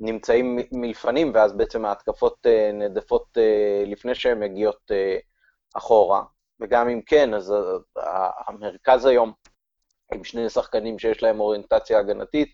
נמצאים 0.00 0.58
מלפנים, 0.72 1.30
ואז 1.34 1.56
בעצם 1.56 1.84
ההתקפות 1.84 2.46
נעדפות 2.72 3.38
לפני 3.86 4.14
שהן 4.14 4.40
מגיעות 4.40 4.90
אחורה, 5.74 6.22
וגם 6.60 6.88
אם 6.88 7.00
כן, 7.06 7.34
אז 7.34 7.54
המרכז 8.46 9.04
היום, 9.04 9.32
עם 10.14 10.24
שני 10.24 10.50
שחקנים 10.50 10.98
שיש 10.98 11.22
להם 11.22 11.40
אוריינטציה 11.40 11.98
הגנתית, 11.98 12.48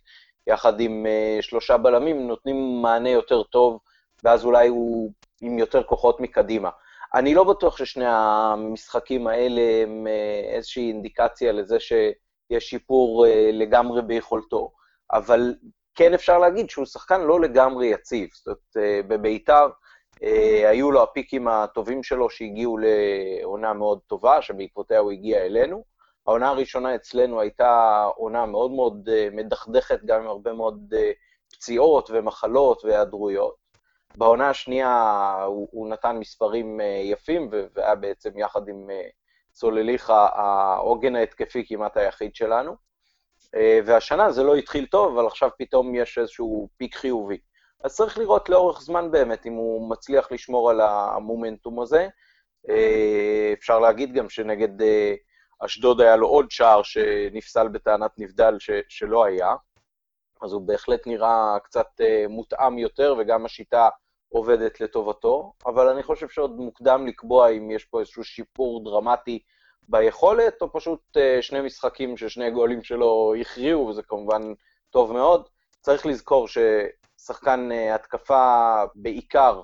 יחד 0.47 0.81
עם 0.81 1.07
uh, 1.07 1.43
שלושה 1.43 1.77
בלמים, 1.77 2.27
נותנים 2.29 2.83
מענה 2.83 3.11
יותר 3.11 3.43
טוב, 3.43 3.79
ואז 4.25 4.45
אולי 4.45 4.69
הוא 4.69 5.13
עם 5.41 5.59
יותר 5.59 5.83
כוחות 5.83 6.21
מקדימה. 6.21 6.71
אני 7.15 7.35
לא 7.35 7.45
בטוח 7.45 7.77
ששני 7.77 8.05
המשחקים 8.07 9.27
האלה 9.27 9.63
הם 9.83 10.07
uh, 10.07 10.55
איזושהי 10.55 10.89
אינדיקציה 10.89 11.53
לזה 11.53 11.81
שיש 11.81 12.71
שיפור 12.71 13.27
uh, 13.27 13.29
לגמרי 13.53 14.03
ביכולתו, 14.03 14.73
אבל 15.13 15.55
כן 15.95 16.15
אפשר 16.15 16.39
להגיד 16.39 16.71
שהוא 16.71 16.87
שחקן 16.87 17.21
לא 17.21 17.41
לגמרי 17.41 17.87
יציב. 17.87 18.29
זאת 18.33 18.47
אומרת, 18.47 18.59
uh, 18.77 19.09
בביתר 19.09 19.69
uh, 20.15 20.27
היו 20.69 20.91
לו 20.91 21.03
הפיקים 21.03 21.49
הטובים 21.49 22.03
שלו 22.03 22.31
שהגיעו 22.31 22.79
לעונה 22.79 23.73
מאוד 23.73 23.99
טובה, 24.07 24.43
שבעקבותיה 24.43 24.99
הוא 24.99 25.11
הגיע 25.11 25.39
אלינו. 25.47 25.90
העונה 26.27 26.49
הראשונה 26.49 26.95
אצלנו 26.95 27.41
הייתה 27.41 28.05
עונה 28.17 28.47
מאוד 28.47 28.71
מאוד 28.71 29.09
אה, 29.13 29.29
מדכדכת, 29.33 30.05
גם 30.05 30.21
עם 30.21 30.29
הרבה 30.29 30.53
מאוד 30.53 30.95
אה, 30.97 31.11
פציעות 31.53 32.11
ומחלות 32.13 32.85
והיעדרויות. 32.85 33.55
בעונה 34.17 34.51
השנייה 34.51 35.35
הוא, 35.47 35.69
הוא 35.71 35.89
נתן 35.89 36.17
מספרים 36.17 36.81
אה, 36.81 36.87
יפים, 36.87 37.51
והיה 37.75 37.95
בעצם 37.95 38.39
יחד 38.39 38.69
עם 38.69 38.91
סולליך 39.55 40.11
העוגן 40.11 41.17
ההתקפי 41.17 41.65
כמעט 41.67 41.97
היחיד 41.97 42.35
שלנו. 42.35 42.91
והשנה 43.87 44.33
זה 44.33 44.43
לא 44.43 44.55
התחיל 44.55 44.87
טוב, 44.87 45.19
אבל 45.19 45.27
עכשיו 45.27 45.51
פתאום 45.59 45.95
יש 45.95 46.19
איזשהו 46.19 46.69
פיק 46.77 46.95
חיובי. 46.95 47.39
אז 47.85 47.97
צריך 47.97 48.19
לראות 48.19 48.49
לאורך 48.49 48.81
זמן 48.81 49.11
באמת 49.11 49.47
אם 49.47 49.53
הוא 49.53 49.91
מצליח 49.91 50.33
לשמור 50.33 50.71
על 50.71 50.81
המומנטום 50.81 51.81
הזה. 51.81 52.09
אפשר 53.53 53.79
להגיד 53.79 54.13
גם 54.13 54.29
שנגד 54.29 54.69
אשדוד 55.61 56.01
היה 56.01 56.17
לו 56.17 56.29
עוד 56.29 56.51
שער 56.51 56.83
שנפסל 56.83 57.69
בטענת 57.69 58.11
נבדל 58.19 58.57
ש, 58.59 58.71
שלא 58.89 59.25
היה, 59.25 59.55
אז 60.43 60.53
הוא 60.53 60.63
בהחלט 60.63 61.07
נראה 61.07 61.57
קצת 61.65 61.87
uh, 62.01 62.29
מותאם 62.29 62.79
יותר, 62.79 63.15
וגם 63.19 63.45
השיטה 63.45 63.89
עובדת 64.29 64.81
לטובתו, 64.81 65.53
אבל 65.67 65.89
אני 65.89 66.03
חושב 66.03 66.29
שעוד 66.29 66.57
מוקדם 66.57 67.07
לקבוע 67.07 67.49
אם 67.49 67.71
יש 67.71 67.85
פה 67.85 68.01
איזשהו 68.01 68.25
שיפור 68.25 68.85
דרמטי 68.85 69.39
ביכולת, 69.89 70.63
או 70.63 70.73
פשוט 70.73 71.01
uh, 71.17 71.43
שני 71.43 71.61
משחקים 71.61 72.17
ששני 72.17 72.51
גולים 72.51 72.83
שלו 72.83 73.35
הכריעו, 73.41 73.87
וזה 73.87 74.03
כמובן 74.03 74.43
טוב 74.91 75.13
מאוד. 75.13 75.49
צריך 75.81 76.07
לזכור 76.07 76.47
ששחקן 76.49 77.69
uh, 77.73 77.95
התקפה 77.95 78.75
בעיקר 78.95 79.63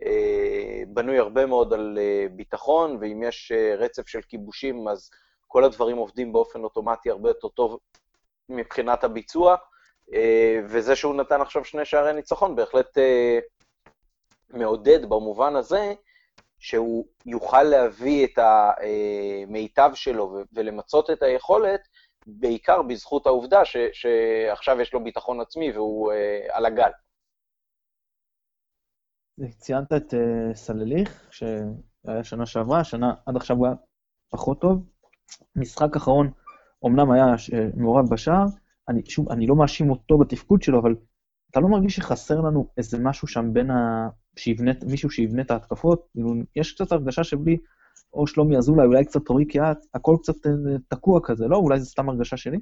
uh, 0.00 0.02
בנוי 0.88 1.18
הרבה 1.18 1.46
מאוד 1.46 1.72
על 1.72 1.98
uh, 1.98 2.32
ביטחון, 2.32 2.98
ואם 3.00 3.22
יש 3.22 3.52
uh, 3.52 3.80
רצף 3.82 4.08
של 4.08 4.20
כיבושים, 4.28 4.88
אז 4.88 5.10
כל 5.46 5.64
הדברים 5.64 5.96
עובדים 5.96 6.32
באופן 6.32 6.64
אוטומטי 6.64 7.10
הרבה 7.10 7.30
יותר 7.30 7.48
טוב 7.48 7.78
מבחינת 8.48 9.04
הביצוע, 9.04 9.56
אה, 10.12 10.60
וזה 10.68 10.96
שהוא 10.96 11.14
נתן 11.14 11.40
עכשיו 11.40 11.64
שני 11.64 11.84
שערי 11.84 12.12
ניצחון 12.12 12.56
בהחלט 12.56 12.98
אה, 12.98 13.38
מעודד 14.50 15.04
במובן 15.04 15.56
הזה 15.56 15.94
שהוא 16.58 17.06
יוכל 17.26 17.62
להביא 17.62 18.26
את 18.26 18.38
המיטב 18.38 19.90
שלו 19.94 20.38
ולמצות 20.52 21.10
את 21.10 21.22
היכולת, 21.22 21.80
בעיקר 22.26 22.82
בזכות 22.82 23.26
העובדה 23.26 23.64
ש, 23.64 23.76
שעכשיו 23.92 24.80
יש 24.80 24.94
לו 24.94 25.04
ביטחון 25.04 25.40
עצמי 25.40 25.72
והוא 25.72 26.12
אה, 26.12 26.46
על 26.56 26.66
הגל. 26.66 26.90
ציינת 29.58 29.92
את 29.92 30.14
סלליך, 30.54 31.28
שהיה 31.30 32.24
שנה 32.24 32.46
שעברה, 32.46 32.84
שנה 32.84 33.14
עד 33.26 33.36
עכשיו 33.36 33.56
הוא 33.56 33.66
היה 33.66 33.74
פחות 34.30 34.60
טוב. 34.60 34.95
משחק 35.56 35.96
אחרון, 35.96 36.30
אמנם 36.86 37.10
היה 37.10 37.26
מעורב 37.74 38.10
בשער, 38.10 38.44
אני, 38.88 39.02
שוב, 39.04 39.32
אני 39.32 39.46
לא 39.46 39.56
מאשים 39.56 39.90
אותו 39.90 40.18
בתפקוד 40.18 40.62
שלו, 40.62 40.80
אבל 40.80 40.94
אתה 41.50 41.60
לא 41.60 41.68
מרגיש 41.68 41.96
שחסר 41.96 42.40
לנו 42.40 42.68
איזה 42.76 42.98
משהו 42.98 43.28
שם 43.28 43.52
בין 43.52 43.70
ה... 43.70 44.08
שיבנה, 44.38 44.70
מישהו 44.90 45.10
שיבנה 45.10 45.42
את 45.42 45.50
ההתקפות? 45.50 46.06
כאילו, 46.12 46.30
יש 46.56 46.72
קצת 46.72 46.92
הרגשה 46.92 47.24
שבלי 47.24 47.58
או 48.12 48.26
שלומי 48.26 48.56
אזולאי, 48.56 48.86
אולי 48.86 49.04
קצת 49.04 49.28
רועי 49.28 49.46
קיאט, 49.46 49.86
הכל 49.94 50.16
קצת 50.22 50.46
אה, 50.46 50.52
תקוע 50.88 51.20
כזה, 51.24 51.46
לא? 51.48 51.56
אולי 51.56 51.80
זו 51.80 51.86
סתם 51.86 52.08
הרגשה 52.08 52.36
שלי? 52.36 52.58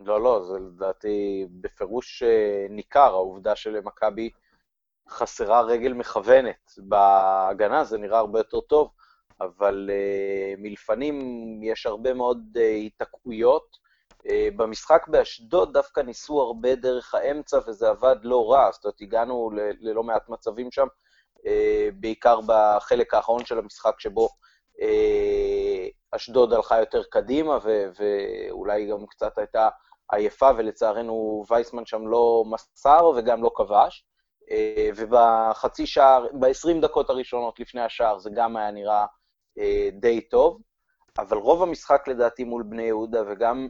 לא, 0.00 0.22
לא, 0.22 0.44
זה 0.44 0.58
לדעתי 0.58 1.46
בפירוש 1.60 2.22
אה, 2.22 2.66
ניכר, 2.70 3.12
העובדה 3.12 3.56
שלמכבי 3.56 4.30
חסרה 5.08 5.62
רגל 5.62 5.92
מכוונת. 5.92 6.72
בהגנה 6.78 7.84
זה 7.84 7.98
נראה 7.98 8.18
הרבה 8.18 8.38
יותר 8.38 8.60
טוב. 8.60 8.90
אבל 9.40 9.90
uh, 9.90 10.60
מלפנים 10.60 11.18
יש 11.62 11.86
הרבה 11.86 12.14
מאוד 12.14 12.38
uh, 12.56 12.60
היתקעויות. 12.60 13.82
Uh, 14.26 14.30
במשחק 14.56 15.08
באשדוד 15.08 15.72
דווקא 15.72 16.00
ניסו 16.00 16.42
הרבה 16.42 16.74
דרך 16.74 17.14
האמצע 17.14 17.58
וזה 17.66 17.88
עבד 17.88 18.16
לא 18.22 18.52
רע, 18.52 18.70
זאת 18.72 18.84
אומרת, 18.84 19.00
הגענו 19.00 19.50
ללא 19.80 20.02
מעט 20.02 20.28
מצבים 20.28 20.70
שם, 20.70 20.86
uh, 21.38 21.42
בעיקר 21.94 22.40
בחלק 22.46 23.14
האחרון 23.14 23.44
של 23.44 23.58
המשחק 23.58 24.00
שבו 24.00 24.28
uh, 24.78 24.82
אשדוד 26.10 26.52
הלכה 26.52 26.78
יותר 26.78 27.02
קדימה 27.10 27.58
ו- 27.62 27.90
ואולי 27.98 28.86
גם 28.86 29.06
קצת 29.06 29.38
הייתה 29.38 29.68
עייפה, 30.12 30.50
ולצערנו 30.56 31.44
וייסמן 31.50 31.86
שם 31.86 32.06
לא 32.06 32.44
מסר 32.46 33.12
וגם 33.16 33.42
לא 33.42 33.50
כבש. 33.54 34.04
ובחצי 34.96 35.86
שער, 35.86 36.26
ב-20 36.32 36.80
דקות 36.82 37.10
הראשונות 37.10 37.60
לפני 37.60 37.80
השער 37.80 38.18
זה 38.18 38.30
גם 38.34 38.56
היה 38.56 38.70
נראה 38.70 39.00
אה, 39.00 39.06
די 39.92 40.20
טוב, 40.20 40.60
אבל 41.18 41.36
רוב 41.36 41.62
המשחק 41.62 42.08
לדעתי 42.08 42.44
מול 42.44 42.62
בני 42.62 42.82
יהודה, 42.82 43.22
וגם 43.26 43.68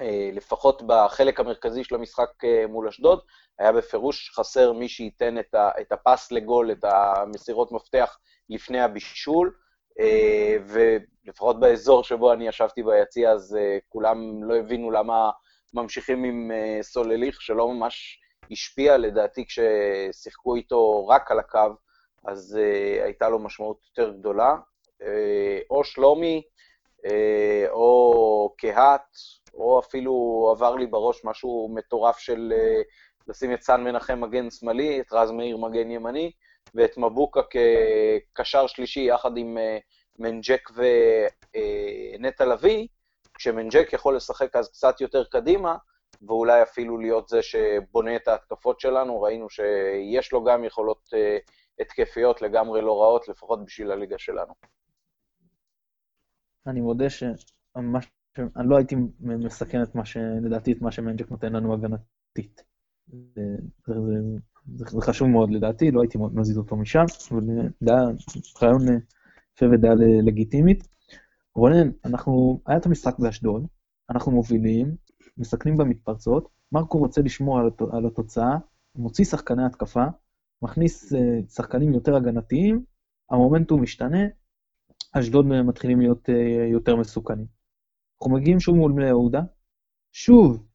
אה, 0.00 0.30
לפחות 0.32 0.82
בחלק 0.86 1.40
המרכזי 1.40 1.84
של 1.84 1.94
המשחק 1.94 2.44
אה, 2.44 2.66
מול 2.66 2.88
אשדוד, 2.88 3.20
היה 3.58 3.72
בפירוש 3.72 4.30
חסר 4.36 4.72
מי 4.72 4.88
שייתן 4.88 5.38
את, 5.80 5.92
הפס 5.92 6.32
לגול, 6.32 6.72
את 6.72 6.84
המסירות 6.84 7.72
מפתח 7.72 8.18
לפני 8.48 8.80
הבישול, 8.80 9.54
אה, 10.00 10.56
ולפחות 10.66 11.60
באזור 11.60 12.04
שבו 12.04 12.32
אני 12.32 12.48
ישבתי 12.48 12.82
ביציע, 12.82 13.30
אז 13.30 13.56
אה, 13.60 13.78
כולם 13.88 14.44
לא 14.44 14.56
הבינו 14.56 14.90
למה 14.90 15.30
ממשיכים 15.74 16.24
עם 16.24 16.50
אה, 16.52 16.78
סולליך, 16.82 17.42
שלא 17.42 17.68
ממש 17.68 18.20
השפיע, 18.50 18.96
לדעתי 18.96 19.44
כששיחקו 19.46 20.56
איתו 20.56 21.06
רק 21.06 21.30
על 21.30 21.38
הקו, 21.38 21.74
אז 22.26 22.58
uh, 22.60 23.04
הייתה 23.04 23.28
לו 23.28 23.38
משמעות 23.38 23.78
יותר 23.88 24.12
גדולה. 24.12 24.56
אה, 25.02 25.58
או 25.70 25.84
שלומי, 25.84 26.42
אה, 27.04 27.66
או 27.70 28.54
קהת, 28.58 29.16
או 29.54 29.80
אפילו 29.80 30.48
עבר 30.56 30.74
לי 30.74 30.86
בראש 30.86 31.24
משהו 31.24 31.70
מטורף 31.74 32.18
של 32.18 32.52
אה, 32.56 32.82
לשים 33.28 33.52
את 33.52 33.62
סן 33.62 33.84
מנחם 33.84 34.20
מגן 34.20 34.50
שמאלי, 34.50 35.00
את 35.00 35.12
רז 35.12 35.30
מאיר 35.30 35.56
מגן 35.56 35.90
ימני, 35.90 36.32
ואת 36.74 36.96
מבוקה 36.98 37.40
כקשר 37.42 38.66
שלישי 38.66 39.00
יחד 39.00 39.36
עם 39.36 39.58
מנג'ק 40.18 40.70
ונטע 40.74 42.44
לביא, 42.44 42.88
כשמנג'ק 43.34 43.92
יכול 43.92 44.16
לשחק 44.16 44.56
אז 44.56 44.68
קצת 44.68 45.00
יותר 45.00 45.24
קדימה, 45.24 45.76
ואולי 46.26 46.62
אפילו 46.62 46.98
להיות 46.98 47.28
זה 47.28 47.42
שבונה 47.42 48.16
את 48.16 48.28
ההתקפות 48.28 48.80
שלנו. 48.80 49.22
ראינו 49.22 49.50
שיש 49.50 50.32
לו 50.32 50.44
גם 50.44 50.64
יכולות 50.64 51.10
התקפיות 51.80 52.42
לגמרי 52.42 52.80
לא 52.80 53.02
רעות, 53.02 53.28
לפחות 53.28 53.64
בשביל 53.64 53.90
הליגה 53.90 54.18
שלנו. 54.18 54.54
אני 56.66 56.80
מודה 56.80 57.10
שמה 57.10 58.00
אני 58.56 58.68
לא 58.68 58.76
הייתי 58.76 58.96
מסכן 59.20 59.82
את 59.82 59.94
מה 59.94 60.04
ש... 60.04 60.16
לדעתי 60.16 60.72
את 60.72 60.82
מה 60.82 60.92
שמנג'ק 60.92 61.30
נותן 61.30 61.52
לנו 61.52 61.74
הגנתית. 61.74 62.64
זה, 63.06 63.42
זה, 63.86 63.94
זה, 64.76 64.84
זה 64.84 65.00
חשוב 65.00 65.28
מאוד 65.28 65.50
לדעתי, 65.50 65.90
לא 65.90 66.00
הייתי 66.00 66.18
מזיז 66.18 66.58
אותו 66.58 66.76
משם, 66.76 67.04
אבל 67.30 67.40
דעה, 67.82 68.04
רעיון 68.62 68.82
יפה 69.56 69.66
ודעה 69.72 69.94
לגיטימית. 70.26 70.88
רונן, 71.54 71.90
אנחנו, 72.04 72.60
היה 72.66 72.78
את 72.78 72.86
המשחק 72.86 73.18
באשדוד, 73.18 73.66
אנחנו 74.10 74.32
מובילים, 74.32 74.96
מסכנים 75.38 75.76
במתפרצות, 75.76 76.48
מרקו 76.72 76.98
רוצה 76.98 77.20
לשמור 77.20 77.58
על, 77.58 77.70
על 77.92 78.06
התוצאה, 78.06 78.56
מוציא 78.94 79.24
שחקני 79.24 79.64
התקפה, 79.64 80.04
מכניס 80.62 81.12
uh, 81.12 81.16
שחקנים 81.54 81.92
יותר 81.92 82.16
הגנתיים, 82.16 82.84
המומנטום 83.30 83.82
משתנה, 83.82 84.18
אשדוד 85.18 85.46
מתחילים 85.46 86.00
להיות 86.00 86.28
uh, 86.28 86.32
יותר 86.72 86.96
מסוכנים. 86.96 87.46
אנחנו 88.20 88.34
מגיעים 88.36 88.60
שוב 88.60 88.76
מול 88.76 88.92
בני 88.92 89.06
יהודה, 89.06 89.40
שוב, 90.12 90.66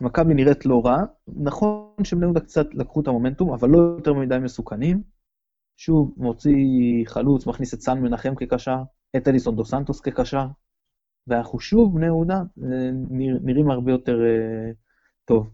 מכבי 0.00 0.34
נראית 0.34 0.66
לא 0.66 0.82
רע, 0.84 0.96
נכון 1.28 2.04
שבני 2.04 2.24
יהודה 2.24 2.40
קצת 2.40 2.74
לקחו 2.74 3.00
את 3.00 3.08
המומנטום, 3.08 3.52
אבל 3.52 3.68
לא 3.68 3.78
יותר 3.78 4.14
מדי 4.14 4.38
מסוכנים. 4.38 5.02
שוב, 5.76 6.14
מוציא 6.16 6.54
חלוץ, 7.06 7.46
מכניס 7.46 7.74
את 7.74 7.80
סן 7.80 7.98
מנחם 7.98 8.34
כקשר, 8.34 8.82
את 9.16 9.28
אליסון 9.28 9.56
דו 9.56 9.64
סנטוס 9.64 10.00
כקשר, 10.00 10.46
ואנחנו 11.26 11.60
שוב, 11.60 11.94
בני 11.94 12.06
יהודה, 12.06 12.36
אה, 12.36 12.90
נראים 13.42 13.70
הרבה 13.70 13.92
יותר 13.92 14.18
uh, 14.18 14.74
טוב. 15.24 15.50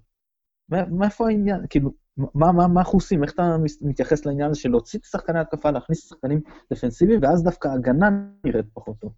מאיפה 0.68 1.28
העניין? 1.28 1.60
כאילו, 1.70 1.90
מה, 2.16 2.52
מה, 2.52 2.68
מה 2.68 2.80
אנחנו 2.80 2.96
עושים? 2.96 3.24
איך 3.24 3.32
אתה 3.32 3.56
מתייחס 3.82 4.26
לעניין 4.26 4.50
הזה 4.50 4.60
של 4.60 4.70
להוציא 4.70 4.98
את 4.98 5.04
שחקני 5.04 5.40
התקפה, 5.40 5.70
להכניס 5.70 6.08
שחקנים 6.08 6.40
דפנסיביים, 6.72 7.20
ואז 7.22 7.44
דווקא 7.44 7.68
ההגנה 7.68 8.10
נראית 8.44 8.66
פחות 8.74 8.96
טוב? 9.00 9.12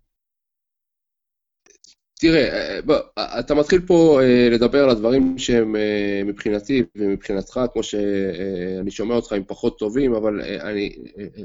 תראה, 2.20 2.74
אה, 2.74 2.82
בוא, 2.82 2.96
אתה 3.38 3.54
מתחיל 3.54 3.80
פה 3.86 4.20
אה, 4.22 4.48
לדבר 4.50 4.84
על 4.84 4.90
הדברים 4.90 5.38
שהם 5.38 5.76
אה, 5.76 6.22
מבחינתי 6.24 6.82
ומבחינתך, 6.96 7.60
כמו 7.72 7.82
שאני 7.82 8.90
שומע 8.90 9.14
אותך, 9.14 9.32
הם 9.32 9.42
פחות 9.46 9.78
טובים, 9.78 10.14
אבל 10.14 10.40
אני, 10.60 10.96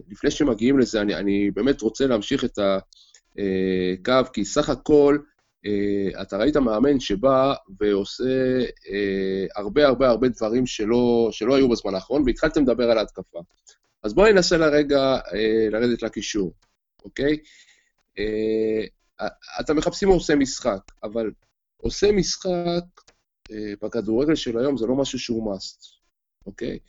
לפני 0.09 0.31
שמגיעים 0.31 0.79
לזה, 0.79 1.01
אני, 1.01 1.15
אני 1.15 1.51
באמת 1.51 1.81
רוצה 1.81 2.07
להמשיך 2.07 2.45
את 2.45 2.59
הקו, 2.59 4.31
כי 4.33 4.45
סך 4.45 4.69
הכל, 4.69 5.17
אתה 6.21 6.37
ראית 6.37 6.57
מאמן 6.57 6.99
שבא 6.99 7.53
ועושה 7.79 8.59
הרבה 9.55 9.87
הרבה 9.87 10.09
הרבה 10.09 10.27
דברים 10.29 10.65
שלא, 10.65 11.29
שלא 11.31 11.55
היו 11.55 11.69
בזמן 11.69 11.95
האחרון, 11.95 12.23
והתחלתם 12.25 12.63
לדבר 12.63 12.91
על 12.91 12.97
ההתקפה. 12.97 13.39
אז 14.03 14.13
בואי 14.13 14.33
ננסה 14.33 14.57
לרגע 14.57 15.17
לרדת 15.71 16.03
לקישור, 16.03 16.53
אוקיי? 17.03 17.37
אתם 19.59 19.77
מחפשים 19.77 20.09
עושה 20.09 20.35
משחק, 20.35 20.81
אבל 21.03 21.31
עושה 21.77 22.11
משחק 22.11 22.83
אה, 23.51 23.73
בכדורגל 23.81 24.35
של 24.35 24.57
היום 24.57 24.77
זה 24.77 24.85
לא 24.87 24.95
משהו 24.95 25.19
שהוא 25.19 25.55
must, 25.55 25.99
אוקיי? 26.45 26.79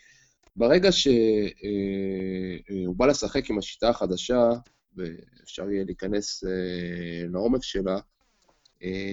ברגע 0.57 0.93
שהוא 0.93 1.13
אה, 2.89 2.95
בא 2.97 3.07
לשחק 3.07 3.51
עם 3.51 3.59
השיטה 3.59 3.89
החדשה, 3.89 4.51
ואפשר 4.97 5.71
יהיה 5.71 5.85
להיכנס 5.85 6.45
אה, 6.45 7.27
לעומק 7.33 7.63
שלה, 7.63 7.99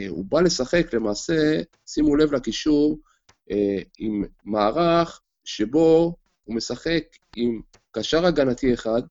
הוא 0.10 0.26
בא 0.26 0.42
לשחק 0.42 0.94
למעשה, 0.94 1.62
שימו 1.88 2.16
לב 2.16 2.34
לקישור, 2.34 3.00
אה, 3.52 3.82
עם 4.00 4.24
מערך 4.46 5.22
שבו 5.44 6.16
הוא 6.44 6.56
משחק 6.56 7.04
עם 7.36 7.62
קשר 7.92 8.26
הגנתי 8.26 8.74
אחד, 8.74 9.02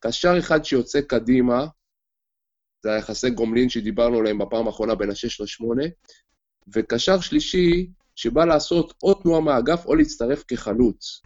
קשר 0.00 0.38
אחד 0.38 0.64
שיוצא 0.64 1.00
קדימה, 1.00 1.66
זה 2.82 2.92
היחסי 2.92 3.30
גומלין 3.30 3.68
שדיברנו 3.68 4.18
עליהם 4.18 4.38
בפעם 4.38 4.66
האחרונה 4.66 4.94
בין 4.94 5.10
ה-6 5.10 5.42
ל-8, 5.42 5.88
וקשר 6.74 7.20
שלישי 7.20 7.90
שבא 8.16 8.44
לעשות 8.44 8.94
או 9.02 9.14
תנועה 9.14 9.40
מהאגף 9.40 9.86
או 9.86 9.94
להצטרף 9.94 10.44
כחלוץ. 10.48 11.22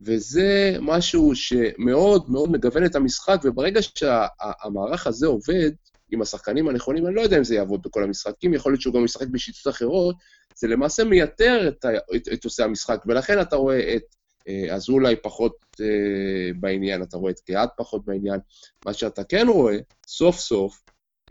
וזה 0.00 0.76
משהו 0.80 1.34
שמאוד 1.34 2.30
מאוד 2.30 2.50
מגוון 2.50 2.84
את 2.86 2.94
המשחק, 2.94 3.40
וברגע 3.44 3.82
שהמערך 3.82 5.02
שה- 5.02 5.08
הזה 5.08 5.26
עובד 5.26 5.70
עם 6.10 6.22
השחקנים 6.22 6.68
הנכונים, 6.68 7.06
אני 7.06 7.14
לא 7.14 7.20
יודע 7.20 7.38
אם 7.38 7.44
זה 7.44 7.54
יעבוד 7.54 7.82
בכל 7.82 8.04
המשחקים, 8.04 8.54
יכול 8.54 8.72
להיות 8.72 8.82
שהוא 8.82 8.94
גם 8.94 9.04
ישחק 9.04 9.26
בשיטות 9.26 9.74
אחרות, 9.74 10.16
זה 10.54 10.68
למעשה 10.68 11.04
מייתר 11.04 11.68
את, 11.68 11.84
את, 12.16 12.28
את 12.32 12.44
עושי 12.44 12.62
המשחק, 12.62 13.02
ולכן 13.06 13.40
אתה 13.40 13.56
רואה 13.56 13.96
את 13.96 14.02
אה, 14.48 14.74
אזולאי 14.74 15.16
פחות 15.22 15.56
אה, 15.80 16.52
בעניין, 16.60 17.02
אתה 17.02 17.16
רואה 17.16 17.30
את 17.30 17.40
קיאט 17.40 17.70
פחות 17.76 18.04
בעניין. 18.04 18.40
מה 18.86 18.92
שאתה 18.92 19.24
כן 19.24 19.46
רואה, 19.48 19.76
סוף 20.06 20.36
סוף, 20.36 20.82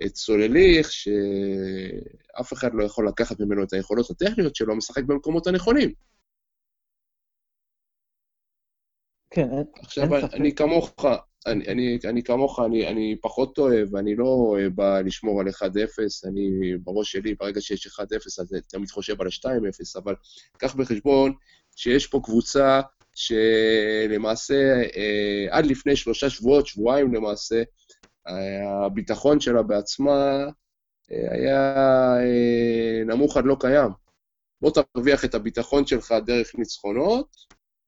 את 0.05 0.15
סולליך, 0.15 0.91
שאף 0.91 2.53
אחד 2.53 2.69
לא 2.73 2.83
יכול 2.83 3.07
לקחת 3.07 3.39
ממנו 3.39 3.63
את 3.63 3.73
היכולות 3.73 4.09
הטכניות 4.09 4.55
שלו, 4.55 4.75
משחק 4.75 5.03
במקומות 5.03 5.47
הנכונים. 5.47 5.93
כן, 9.29 9.47
עכשיו, 9.79 10.15
אין 10.15 10.27
ספק. 10.27 10.33
אני 10.33 10.55
כמוך, 10.55 10.93
אני, 11.45 11.67
אני, 11.67 11.99
אני 12.05 12.23
כמוך, 12.23 12.59
אני, 12.65 12.87
אני 12.87 13.15
פחות 13.21 13.57
אוהב, 13.57 13.95
אני 13.95 14.15
לא 14.15 14.55
בא 14.75 15.01
לשמור 15.01 15.41
על 15.41 15.47
1-0, 15.47 15.61
אני 16.27 16.77
בראש 16.83 17.11
שלי, 17.11 17.35
ברגע 17.35 17.61
שיש 17.61 17.87
1-0, 17.87 18.01
אז 18.41 18.53
אני 18.53 18.61
תמיד 18.61 18.89
חושב 18.89 19.21
על 19.21 19.27
ה-2-0, 19.27 19.99
אבל 20.03 20.15
קח 20.57 20.75
בחשבון 20.75 21.33
שיש 21.75 22.07
פה 22.07 22.19
קבוצה 22.23 22.81
שלמעשה 23.15 24.81
אה, 24.95 25.47
עד 25.49 25.65
לפני 25.65 25.95
שלושה 25.95 26.29
שבועות, 26.29 26.67
שבועיים 26.67 27.13
למעשה, 27.13 27.63
הביטחון 28.85 29.39
שלה 29.39 29.63
בעצמה 29.63 30.45
אה, 31.11 31.33
היה 31.33 31.83
אה, 32.17 33.03
נמוך 33.05 33.37
עד 33.37 33.45
לא 33.45 33.57
קיים. 33.59 33.89
בוא 34.61 34.71
תרוויח 34.71 35.25
את 35.25 35.35
הביטחון 35.35 35.85
שלך 35.85 36.13
דרך 36.25 36.55
ניצחונות, 36.55 37.27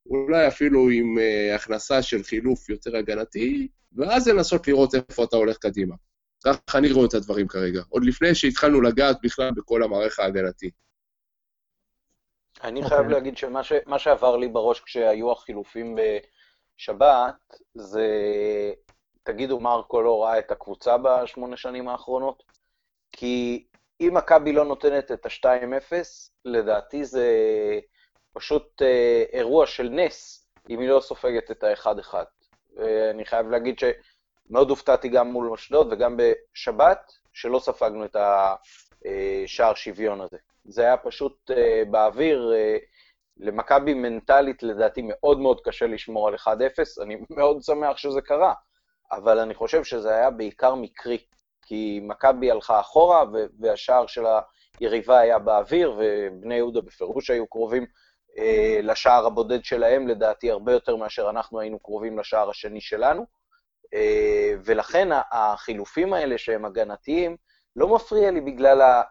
אולי 0.10 0.48
אפילו 0.48 0.90
עם 0.90 1.18
הכנסה 1.56 2.02
של 2.02 2.24
חילוף 2.24 2.70
יותר 2.70 2.98
הגנתי, 2.98 3.68
ואז 3.96 4.28
לנסות 4.28 4.68
לראות 4.68 4.96
איפה 4.96 5.24
אתה 5.24 5.38
הולך 5.38 5.58
קדימה. 5.58 5.96
ככה 6.46 6.78
אני 6.78 6.92
רואה 6.92 7.06
את 7.06 7.14
הדברים 7.14 7.48
כרגע, 7.48 7.82
עוד 7.90 8.06
לפני 8.06 8.36
שהתחלנו 8.36 8.82
לגעת 8.82 9.18
בכלל 9.24 9.52
בכל 9.52 9.84
המערך 9.84 10.20
ההגנתי. 10.20 10.72
אני. 12.64 12.84
חייב 12.84 13.00
אוקיי. 13.00 13.14
להגיד 13.14 13.38
שמה 13.38 13.64
ש, 13.64 13.74
שעבר 13.98 14.38
לי 14.38 14.48
בראש 14.48 14.80
כשהיו 14.80 15.32
החילופים 15.32 15.96
בשבת, 16.78 17.36
זה, 17.74 18.08
תגידו, 19.24 19.60
מרקו 19.60 20.02
לא 20.02 20.24
ראה 20.24 20.40
את 20.40 20.52
הקבוצה 20.52 20.98
בשמונה 20.98 21.58
שנים 21.58 21.88
האחרונות? 21.88 22.44
כי 23.12 23.66
אם 24.02 24.14
מכבי 24.14 24.54
לא 24.54 24.66
נותנת 24.66 25.12
את 25.12 25.26
ה-2-0, 25.26 25.94
לדעתי 26.46 27.06
זה 27.06 27.30
פשוט 28.38 28.82
אה, 28.82 29.24
אירוע 29.34 29.66
של 29.66 29.90
נס, 29.90 30.48
אם 30.70 30.80
היא 30.80 30.90
לא 30.90 31.00
סופגת 31.00 31.52
את 31.52 31.64
ה-1-1. 31.64 32.14
ואני 32.76 33.26
חייב 33.26 33.50
להגיד 33.50 33.80
שמאוד 33.80 34.70
הופתעתי 34.70 35.10
גם 35.10 35.28
מול 35.32 35.54
אשדוד 35.54 35.94
וגם 35.94 36.18
בשבת, 36.18 37.12
שלא 37.34 37.60
ספגנו 37.60 38.06
את 38.06 38.16
השער 38.16 39.74
שוויון 39.74 40.22
הזה. 40.22 40.38
זה 40.66 40.82
היה 40.82 40.98
פשוט 40.98 41.52
uh, 41.52 41.90
באוויר. 41.90 42.52
Uh, 42.54 42.86
למכבי 43.40 43.94
מנטלית, 43.94 44.64
לדעתי, 44.64 45.02
מאוד 45.04 45.40
מאוד 45.40 45.62
קשה 45.62 45.88
לשמור 45.88 46.28
על 46.28 46.36
1-0. 46.36 46.48
אני 47.04 47.18
מאוד 47.30 47.64
שמח 47.64 47.98
שזה 47.98 48.22
קרה, 48.22 48.54
אבל 49.12 49.40
אני 49.40 49.54
חושב 49.54 49.84
שזה 49.84 50.16
היה 50.16 50.30
בעיקר 50.32 50.76
מקרי, 50.76 51.18
כי 51.62 52.00
מכבי 52.04 52.52
הלכה 52.52 52.80
אחורה, 52.80 53.24
והשער 53.60 54.08
של 54.08 54.24
היריבה 54.80 55.20
היה 55.20 55.40
באוויר, 55.40 55.98
ובני 55.98 56.56
יהודה 56.56 56.82
בפירוש 56.82 57.30
היו 57.30 57.48
קרובים 57.48 57.86
לשער 58.84 59.26
הבודד 59.26 59.64
שלהם, 59.64 60.08
לדעתי, 60.08 60.52
הרבה 60.52 60.72
יותר 60.72 60.96
מאשר 60.96 61.30
אנחנו 61.30 61.60
היינו 61.60 61.80
קרובים 61.80 62.20
לשער 62.20 62.50
השני 62.50 62.82
שלנו. 62.82 63.26
Uh, 63.86 64.60
ולכן 64.66 65.08
החילופים 65.32 66.14
האלה 66.14 66.38
שהם 66.38 66.66
הגנתיים, 66.66 67.38
לא 67.76 67.96
מפריע 67.96 68.32
לי 68.32 68.42
בגלל 68.42 69.02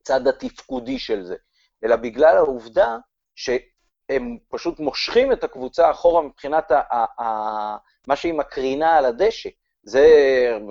הצד 0.00 0.28
התפקודי 0.28 0.98
של 0.98 1.24
זה, 1.24 1.36
אלא 1.84 1.96
בגלל 1.96 2.36
העובדה 2.36 2.96
שהם 3.36 4.38
פשוט 4.48 4.80
מושכים 4.80 5.32
את 5.32 5.44
הקבוצה 5.44 5.90
אחורה 5.90 6.22
מבחינת 6.22 6.70
ה- 6.70 6.82
ה- 6.90 7.22
ה- 7.22 7.76
מה 8.06 8.16
שהיא 8.16 8.34
מקרינה 8.34 8.96
על 8.96 9.04
הדשא. 9.04 9.48
זה 9.82 10.06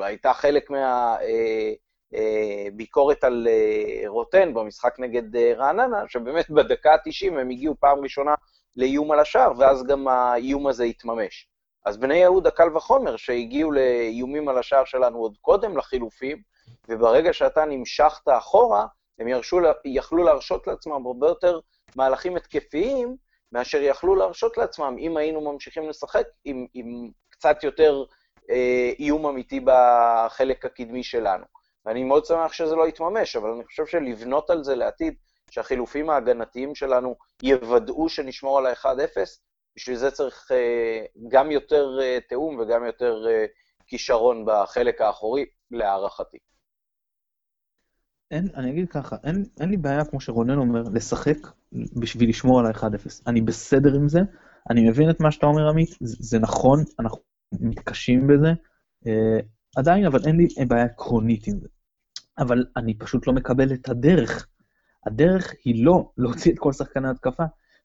הייתה 0.02 0.34
חלק 0.34 0.70
מהביקורת 0.70 1.87
אה, 2.16 2.68
אה, 2.98 3.14
על 3.22 3.48
אה, 3.48 4.10
רוטן 4.10 4.54
במשחק 4.54 4.96
נגד 5.00 5.36
רעננה, 5.38 6.04
שבאמת 6.08 6.50
בדקה 6.50 6.94
ה-90 6.94 7.40
הם 7.40 7.50
הגיעו 7.50 7.76
פעם 7.80 8.00
ראשונה 8.00 8.36
לאיום 8.76 9.12
על 9.12 9.20
השער, 9.20 9.52
ואז 9.58 9.84
גם 9.84 10.08
האיום 10.08 10.68
הזה 10.68 10.84
התממש. 10.84 11.48
אז 11.86 11.98
בני 11.98 12.16
יהודה, 12.16 12.52
קל 12.52 12.76
וחומר, 12.76 13.16
שהגיעו 13.16 13.72
לאיומים 13.72 14.50
על 14.50 14.58
השער 14.58 14.86
שלנו 14.86 15.18
עוד 15.18 15.38
קודם 15.42 15.78
לחילופים, 15.78 16.42
וברגע 16.90 17.34
שאתה 17.34 17.66
נמשכת 17.66 18.28
אחורה, 18.28 18.86
הם 19.20 19.28
ירשו, 19.28 19.60
יכלו 19.86 20.24
להרשות 20.24 20.68
לעצמם 20.68 21.06
הרבה 21.06 21.28
יותר 21.28 21.60
מהלכים 21.96 22.36
התקפיים, 22.36 23.16
מאשר 23.52 23.82
יכלו 23.82 24.16
להרשות 24.16 24.58
לעצמם 24.58 24.96
אם 25.00 25.18
היינו 25.18 25.42
ממשיכים 25.42 25.90
לשחק 25.90 26.28
עם, 26.46 26.66
עם 26.74 27.10
קצת 27.30 27.64
יותר 27.64 28.04
אה, 28.50 28.92
איום 29.00 29.26
אמיתי 29.26 29.60
בחלק 29.60 30.66
הקדמי 30.66 31.04
שלנו. 31.04 31.46
ואני 31.88 32.04
מאוד 32.04 32.26
שמח 32.26 32.54
שזה 32.54 32.76
לא 32.76 32.88
יתממש, 32.88 33.36
אבל 33.36 33.50
אני 33.50 33.66
חושב 33.66 33.86
שלבנות 33.86 34.50
על 34.50 34.64
זה 34.64 34.76
לעתיד, 34.76 35.14
שהחילופים 35.52 36.10
ההגנתיים 36.10 36.76
שלנו 36.76 37.16
יוודאו 37.44 38.10
שנשמור 38.10 38.58
על 38.58 38.66
ה-1-0, 38.66 39.18
בשביל 39.76 39.96
זה 39.96 40.12
צריך 40.12 40.52
אה, 40.52 41.06
גם 41.28 41.52
יותר 41.52 42.00
אה, 42.02 42.18
תיאום 42.30 42.60
וגם 42.60 42.86
יותר 42.86 43.28
אה, 43.30 43.46
כישרון 43.88 44.46
בחלק 44.48 45.02
האחורי, 45.02 45.46
להערכתי. 45.72 46.38
אין, 48.32 48.48
אני 48.56 48.72
אגיד 48.72 48.90
ככה, 48.90 49.16
אין, 49.24 49.46
אין 49.60 49.70
לי 49.70 49.78
בעיה, 49.78 50.06
כמו 50.06 50.22
שרונן 50.22 50.58
אומר, 50.58 50.84
לשחק 50.94 51.38
בשביל 52.00 52.30
לשמור 52.30 52.60
על 52.60 52.66
ה-1-0. 52.66 53.22
אני 53.28 53.42
בסדר 53.42 53.96
עם 53.96 54.10
זה, 54.10 54.20
אני 54.70 54.90
מבין 54.90 55.10
את 55.10 55.20
מה 55.20 55.32
שאתה 55.32 55.46
אומר, 55.46 55.70
עמית, 55.70 55.90
זה, 56.02 56.16
זה 56.20 56.40
נכון, 56.40 56.84
אנחנו 57.00 57.20
מתקשים 57.60 58.28
בזה, 58.28 58.50
אה, 59.08 59.40
עדיין, 59.78 60.06
אבל 60.06 60.20
אין 60.28 60.38
לי 60.38 60.66
בעיה 60.68 60.84
עקרונית 60.84 61.48
עם 61.48 61.60
זה. 61.60 61.68
אבל 62.40 62.66
אני 62.78 62.94
פשוט 62.94 63.28
לא 63.28 63.34
מקבל 63.34 63.74
את 63.74 63.90
הדרך. 63.90 64.48
הדרך 65.06 65.54
היא 65.66 65.86
לא 65.86 66.12
להוציא 66.18 66.54
את 66.54 66.60
כל 66.60 66.74
שחקני 66.74 67.08
ההתקפה, 67.08 67.44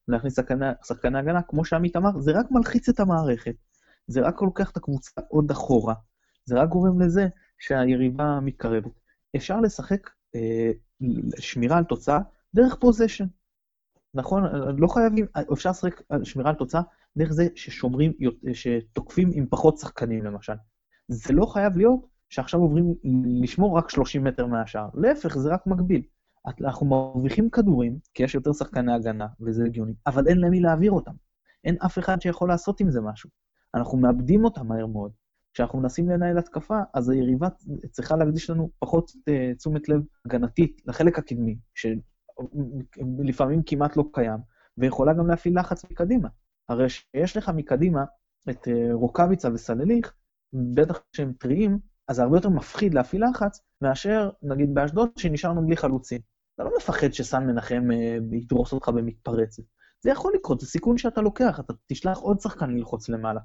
להכניס 0.08 0.36
שחקני, 0.36 0.66
שחקני 0.84 1.18
הגנה, 1.18 1.42
כמו 1.42 1.64
שעמית 1.64 1.96
אמר, 1.96 2.18
זה 2.18 2.32
רק 2.32 2.50
מלחיץ 2.50 2.88
את 2.88 3.00
המערכת, 3.00 3.54
זה 4.06 4.20
רק 4.20 4.42
לוקח 4.42 4.70
את 4.70 4.76
הקבוצה 4.76 5.20
עוד 5.28 5.50
אחורה, 5.50 5.94
זה 6.44 6.60
רק 6.60 6.68
גורם 6.68 7.00
לזה 7.00 7.28
שהיריבה 7.58 8.40
מתקרבת. 8.40 8.92
אפשר 9.36 9.60
לשחק 9.60 10.10
אה, 10.34 10.70
שמירה 11.38 11.78
על 11.78 11.84
תוצאה 11.84 12.18
דרך 12.54 12.74
פוזיישן. 12.74 13.26
נכון? 14.14 14.42
לא 14.78 14.88
חייבים, 14.88 15.26
אפשר 15.52 15.70
לשחק 15.70 16.02
שמירה 16.24 16.50
על 16.50 16.56
תוצאה 16.56 16.80
דרך 17.16 17.32
זה 17.32 17.48
ששומרים, 17.54 18.12
שתוקפים 18.52 19.30
עם 19.34 19.46
פחות 19.50 19.78
שחקנים 19.78 20.24
למשל. 20.24 20.52
זה 21.08 21.32
לא 21.32 21.46
חייב 21.46 21.76
להיות 21.76 22.06
שעכשיו 22.32 22.60
עוברים 22.60 22.94
לשמור 23.42 23.78
רק 23.78 23.90
30 23.90 24.24
מטר 24.24 24.46
מהשאר. 24.46 24.88
להפך, 24.94 25.38
זה 25.38 25.54
רק 25.54 25.66
מגביל. 25.66 26.02
אנחנו 26.60 26.86
מרוויחים 26.86 27.50
כדורים, 27.50 27.98
כי 28.14 28.22
יש 28.22 28.34
יותר 28.34 28.52
שחקני 28.52 28.92
הגנה, 28.92 29.26
וזה 29.40 29.64
הגיוני, 29.64 29.92
אבל 30.06 30.28
אין 30.28 30.38
למי 30.38 30.60
להעביר 30.60 30.92
אותם. 30.92 31.12
אין 31.64 31.76
אף 31.86 31.98
אחד 31.98 32.20
שיכול 32.20 32.48
לעשות 32.48 32.80
עם 32.80 32.90
זה 32.90 33.00
משהו. 33.00 33.30
אנחנו 33.74 33.98
מאבדים 33.98 34.44
אותם 34.44 34.66
מהר 34.66 34.86
מאוד. 34.86 35.12
כשאנחנו 35.54 35.78
מנסים 35.78 36.08
לנהל 36.08 36.38
התקפה, 36.38 36.80
אז 36.94 37.08
היריבה 37.08 37.48
צריכה 37.90 38.16
להקדיש 38.16 38.50
לנו 38.50 38.70
פחות 38.78 39.10
uh, 39.10 39.56
תשומת 39.56 39.88
לב 39.88 40.02
הגנתית 40.26 40.82
לחלק 40.86 41.18
הקדמי, 41.18 41.56
שלפעמים 41.74 43.62
כמעט 43.66 43.96
לא 43.96 44.04
קיים, 44.12 44.38
ויכולה 44.78 45.12
גם 45.12 45.26
להפעיל 45.26 45.58
לחץ 45.58 45.84
מקדימה. 45.90 46.28
הרי 46.68 46.88
שיש 46.88 47.36
לך 47.36 47.48
מקדימה 47.48 48.04
את 48.50 48.68
uh, 48.68 48.70
רוקאביצה 48.92 49.48
וסלליך, 49.54 50.12
בטח 50.52 51.02
כשהם 51.12 51.32
טריים, 51.32 51.91
אז 52.08 52.16
זה 52.16 52.22
הרבה 52.22 52.36
יותר 52.36 52.48
מפחיד 52.48 52.94
להפעיל 52.94 53.24
לחץ, 53.30 53.60
מאשר, 53.80 54.30
נגיד 54.42 54.74
באשדוד, 54.74 55.10
שנשארנו 55.18 55.66
בלי 55.66 55.76
חלוצים. 55.76 56.20
אתה 56.54 56.64
לא 56.64 56.70
מפחד 56.76 57.12
שסן 57.12 57.46
מנחם 57.46 57.88
uh, 57.90 58.36
ידרוס 58.36 58.72
אותך 58.72 58.88
במתפרצת. 58.88 59.62
זה 60.00 60.10
יכול 60.10 60.32
לקרות, 60.34 60.60
זה 60.60 60.66
סיכון 60.66 60.98
שאתה 60.98 61.20
לוקח, 61.20 61.60
אתה 61.60 61.72
תשלח 61.86 62.18
עוד 62.18 62.40
שחקן 62.40 62.70
ללחוץ 62.70 63.08
למעלה. 63.08 63.40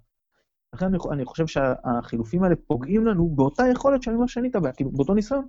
לכן 0.74 0.86
אני, 0.86 0.98
אני 1.12 1.26
חושב 1.26 1.48
שהחילופים 1.48 2.44
האלה 2.44 2.56
פוגעים 2.68 3.06
לנו 3.06 3.30
באותה 3.30 3.64
יכולת 3.72 4.04
שאני 4.04 4.16
אומר 4.16 4.28
שנית 4.28 4.56
הבעיה, 4.56 4.74
כאילו 4.74 4.92
באותו 4.92 5.14
ניסיון, 5.14 5.46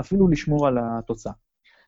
אפילו 0.00 0.28
לשמור 0.28 0.66
על 0.66 0.78
התוצאה. 0.80 1.32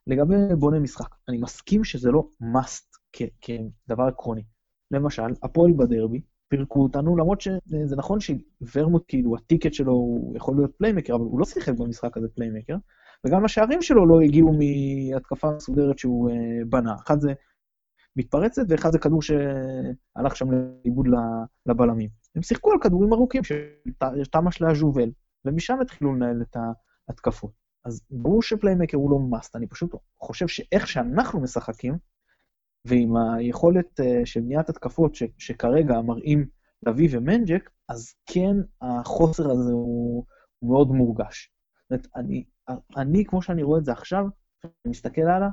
לגבי 0.06 0.34
בונה 0.58 0.78
משחק, 0.78 1.14
אני 1.28 1.38
מסכים 1.38 1.84
שזה 1.84 2.10
לא 2.10 2.28
must 2.42 3.18
כדבר 3.40 4.04
עקרוני. 4.04 4.42
למשל, 4.90 5.22
הפועל 5.42 5.72
בדרבי, 5.72 6.22
פירקו 6.52 6.82
אותנו, 6.82 7.16
למרות 7.16 7.40
שזה 7.40 7.96
נכון 7.96 8.18
שוורמוט, 8.20 9.04
כאילו, 9.08 9.36
ה 9.36 9.42
ticket 9.42 9.74
שלו 9.74 9.92
הוא 9.92 10.36
יכול 10.36 10.56
להיות 10.56 10.74
playmaker, 10.76 11.14
אבל 11.14 11.24
הוא 11.24 11.40
לא 11.40 11.44
שיחק 11.44 11.72
במשחק 11.72 12.16
הזה 12.16 12.28
playmaker, 12.28 12.76
וגם 13.26 13.44
השערים 13.44 13.82
שלו 13.82 14.06
לא 14.06 14.20
הגיעו 14.20 14.52
מהתקפה 14.52 15.50
מסודרת 15.56 15.98
שהוא 15.98 16.30
אה, 16.30 16.34
בנה. 16.68 16.94
אחד 17.04 17.20
זה 17.20 17.32
מתפרצת, 18.16 18.62
ואחד 18.68 18.92
זה 18.92 18.98
כדור 18.98 19.22
שהלך 19.22 20.36
שם 20.36 20.46
לאיבוד 20.50 21.06
לבלמים. 21.66 22.08
הם 22.36 22.42
שיחקו 22.42 22.72
על 22.72 22.78
כדורים 22.80 23.12
ארוכים 23.12 23.44
של 23.44 23.54
תמה 24.30 24.52
של 24.52 24.66
הז'ובל, 24.66 25.10
ומשם 25.44 25.78
התחילו 25.80 26.14
לנהל 26.14 26.42
את 26.42 26.56
ההתקפות. 27.08 27.52
אז 27.84 28.02
ברור 28.10 28.42
ש 28.42 28.52
playmaker 28.52 28.96
הוא 28.96 29.10
לא 29.10 29.18
must, 29.18 29.56
אני 29.56 29.66
פשוט 29.66 29.94
חושב 30.20 30.48
שאיך 30.48 30.86
שאנחנו 30.86 31.40
משחקים, 31.40 31.94
ועם 32.84 33.16
היכולת 33.16 34.00
אה, 34.00 34.04
של 34.24 34.40
בניית 34.40 34.68
התקפות 34.68 35.14
ש, 35.14 35.22
שכרגע 35.38 36.00
מראים 36.00 36.46
לביא 36.86 37.08
ומנג'ק, 37.12 37.70
אז 37.88 38.14
כן, 38.26 38.56
החוסר 38.82 39.50
הזה 39.50 39.72
הוא, 39.72 40.24
הוא 40.58 40.70
מאוד 40.70 40.88
מורגש. 40.88 41.52
זאת 41.82 41.90
אומרת, 41.90 42.06
אני, 42.16 42.44
אני, 42.96 43.24
כמו 43.24 43.42
שאני 43.42 43.62
רואה 43.62 43.78
את 43.78 43.84
זה 43.84 43.92
עכשיו, 43.92 44.26
אני 44.64 44.90
מסתכל 44.90 45.22
הלאה, 45.22 45.48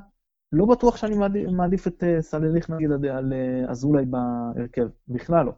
לא 0.52 0.66
בטוח 0.66 0.96
שאני 0.96 1.16
מעדיף, 1.16 1.48
מעדיף 1.48 1.86
את 1.86 2.02
uh, 2.02 2.20
סלליך 2.20 2.70
נגיד 2.70 2.90
על 2.92 3.32
uh, 3.32 3.70
אזולאי 3.70 4.04
בהרכב, 4.04 4.88
בכלל 5.08 5.46
לא. 5.46 5.52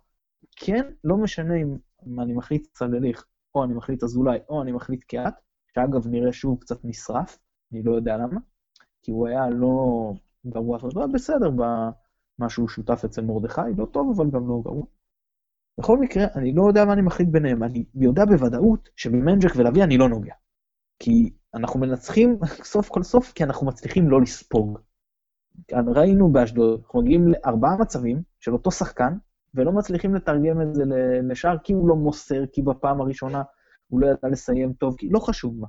כן, 0.56 0.90
לא 1.04 1.16
משנה 1.16 1.54
אם, 1.56 1.76
אם 2.06 2.20
אני 2.20 2.32
מחליט 2.32 2.68
סלליך, 2.76 3.26
או 3.54 3.64
אני 3.64 3.74
מחליט 3.74 4.02
אזולאי, 4.02 4.38
או 4.48 4.62
אני 4.62 4.72
מחליט 4.72 5.02
קיאט, 5.02 5.34
שאגב 5.74 6.08
נראה 6.08 6.32
שוב 6.32 6.58
קצת 6.60 6.84
נשרף, 6.84 7.38
אני 7.72 7.82
לא 7.82 7.92
יודע 7.92 8.16
למה, 8.16 8.40
כי 9.02 9.10
הוא 9.10 9.28
היה 9.28 9.50
לא 9.50 10.12
גרוע, 10.46 10.78
הוא 10.82 10.90
היה 10.96 11.06
בסדר 11.06 11.50
במה 11.50 12.48
שהוא 12.48 12.68
שותף 12.68 13.02
אצל 13.04 13.24
מרדכי, 13.24 13.60
לא 13.76 13.86
טוב 13.86 14.12
אבל 14.16 14.30
גם 14.30 14.48
לא 14.48 14.60
גרוע. 14.64 14.84
בכל 15.80 15.98
מקרה, 15.98 16.24
אני 16.34 16.52
לא 16.54 16.68
יודע 16.68 16.84
מה 16.84 16.92
אני 16.92 17.02
מחליט 17.02 17.28
ביניהם, 17.28 17.62
אני 17.62 17.84
יודע 17.94 18.24
בוודאות 18.24 18.88
שבמנג'ק 18.96 19.50
ולוי 19.56 19.82
אני 19.82 19.98
לא 19.98 20.08
נוגע. 20.08 20.34
כי 20.98 21.30
אנחנו 21.54 21.80
מנצחים 21.80 22.38
סוף 22.62 22.88
כל 22.88 23.02
סוף 23.02 23.32
כי 23.32 23.44
אנחנו 23.44 23.66
מצליחים 23.66 24.10
לא 24.10 24.20
לספוג. 24.20 24.78
ראינו 25.72 26.32
באשדוד, 26.32 26.80
אנחנו 26.80 27.00
מגיעים 27.00 27.28
לארבעה 27.28 27.76
מצבים 27.76 28.22
של 28.40 28.52
אותו 28.52 28.70
שחקן, 28.70 29.16
ולא 29.54 29.72
מצליחים 29.72 30.14
לתרגם 30.14 30.62
את 30.62 30.74
זה 30.74 30.84
לשער 31.22 31.58
כי 31.58 31.72
הוא 31.72 31.88
לא 31.88 31.96
מוסר, 31.96 32.46
כי 32.52 32.62
בפעם 32.62 33.00
הראשונה 33.00 33.42
הוא 33.88 34.00
לא 34.00 34.06
ידע 34.06 34.28
לסיים 34.28 34.72
טוב, 34.72 34.96
כי 34.98 35.08
לא 35.10 35.18
חשוב 35.18 35.60
מה. 35.60 35.66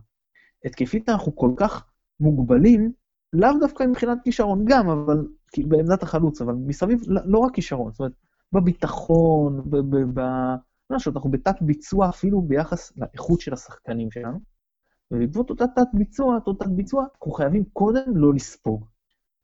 התקפית 0.66 1.10
אנחנו 1.10 1.36
כל 1.36 1.52
כך 1.58 1.90
מוגבלים, 2.20 2.92
לאו 3.34 3.60
דווקא 3.60 3.84
מבחינת 3.84 4.18
כישרון, 4.24 4.66
גם, 4.66 4.90
אבל, 4.90 5.28
כי 5.52 5.64
בעמדת 5.64 6.04
החלוץ, 6.04 6.42
אבל 6.42 6.54
מסביב, 6.54 7.02
לא, 7.08 7.22
לא 7.26 7.40
רק 7.40 7.54
כישרון, 7.54 7.92
זאת 7.92 8.00
אומרת, 8.00 8.14
בביטחון, 8.52 9.62
ב... 9.70 9.78
ב, 9.78 10.20
ב 10.20 10.22
משהו, 10.92 11.12
אנחנו 11.16 11.32
בתת 11.32 11.56
ביצוע 11.62 12.10
אפילו 12.10 12.42
ביחס 12.42 12.98
לאיכות 12.98 13.40
של 13.40 13.54
השחקנים 13.54 14.12
שלנו, 14.12 14.40
ובעקבות 15.12 15.50
אותה 15.50 15.66
תת 15.68 15.88
ביצוע, 15.94 16.36
אותו 16.36 16.54
תת 16.54 16.68
ביצוע, 16.68 17.06
אנחנו 17.16 17.32
חייבים 17.32 17.64
קודם 17.74 18.18
לא 18.18 18.34
לספוג. 18.34 18.86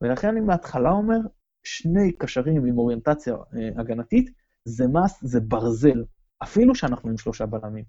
ולכן 0.02 0.28
אני 0.28 0.40
מההתחלה 0.40 0.92
אומר, 0.92 1.20
שני 1.64 2.12
קשרים 2.12 2.66
עם 2.66 2.78
אוריינטציה 2.78 3.36
אה, 3.36 3.70
הגנתית, 3.82 4.30
זה 4.66 4.88
מס, 4.88 5.20
זה 5.22 5.40
ברזל, 5.40 6.04
אפילו 6.44 6.76
שאנחנו 6.76 7.10
עם 7.10 7.18
שלושה 7.18 7.46
בלמים. 7.46 7.86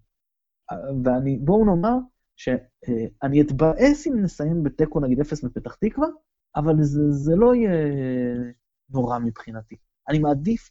אה, 0.72 0.76
ואני, 1.04 1.38
בואו 1.38 1.64
נאמר 1.64 1.96
שאני 2.40 3.42
אתבאס 3.42 4.06
אם 4.06 4.22
נסיים 4.22 4.62
בתיקו 4.62 5.00
נגיד 5.00 5.20
אפס 5.20 5.44
בפתח 5.44 5.74
תקווה, 5.74 6.08
אבל 6.56 6.82
זה, 6.82 7.10
זה 7.10 7.32
לא 7.36 7.54
יהיה 7.54 7.70
נורא 8.90 9.18
מבחינתי. 9.18 9.76
אני 10.08 10.18
מעדיף, 10.18 10.70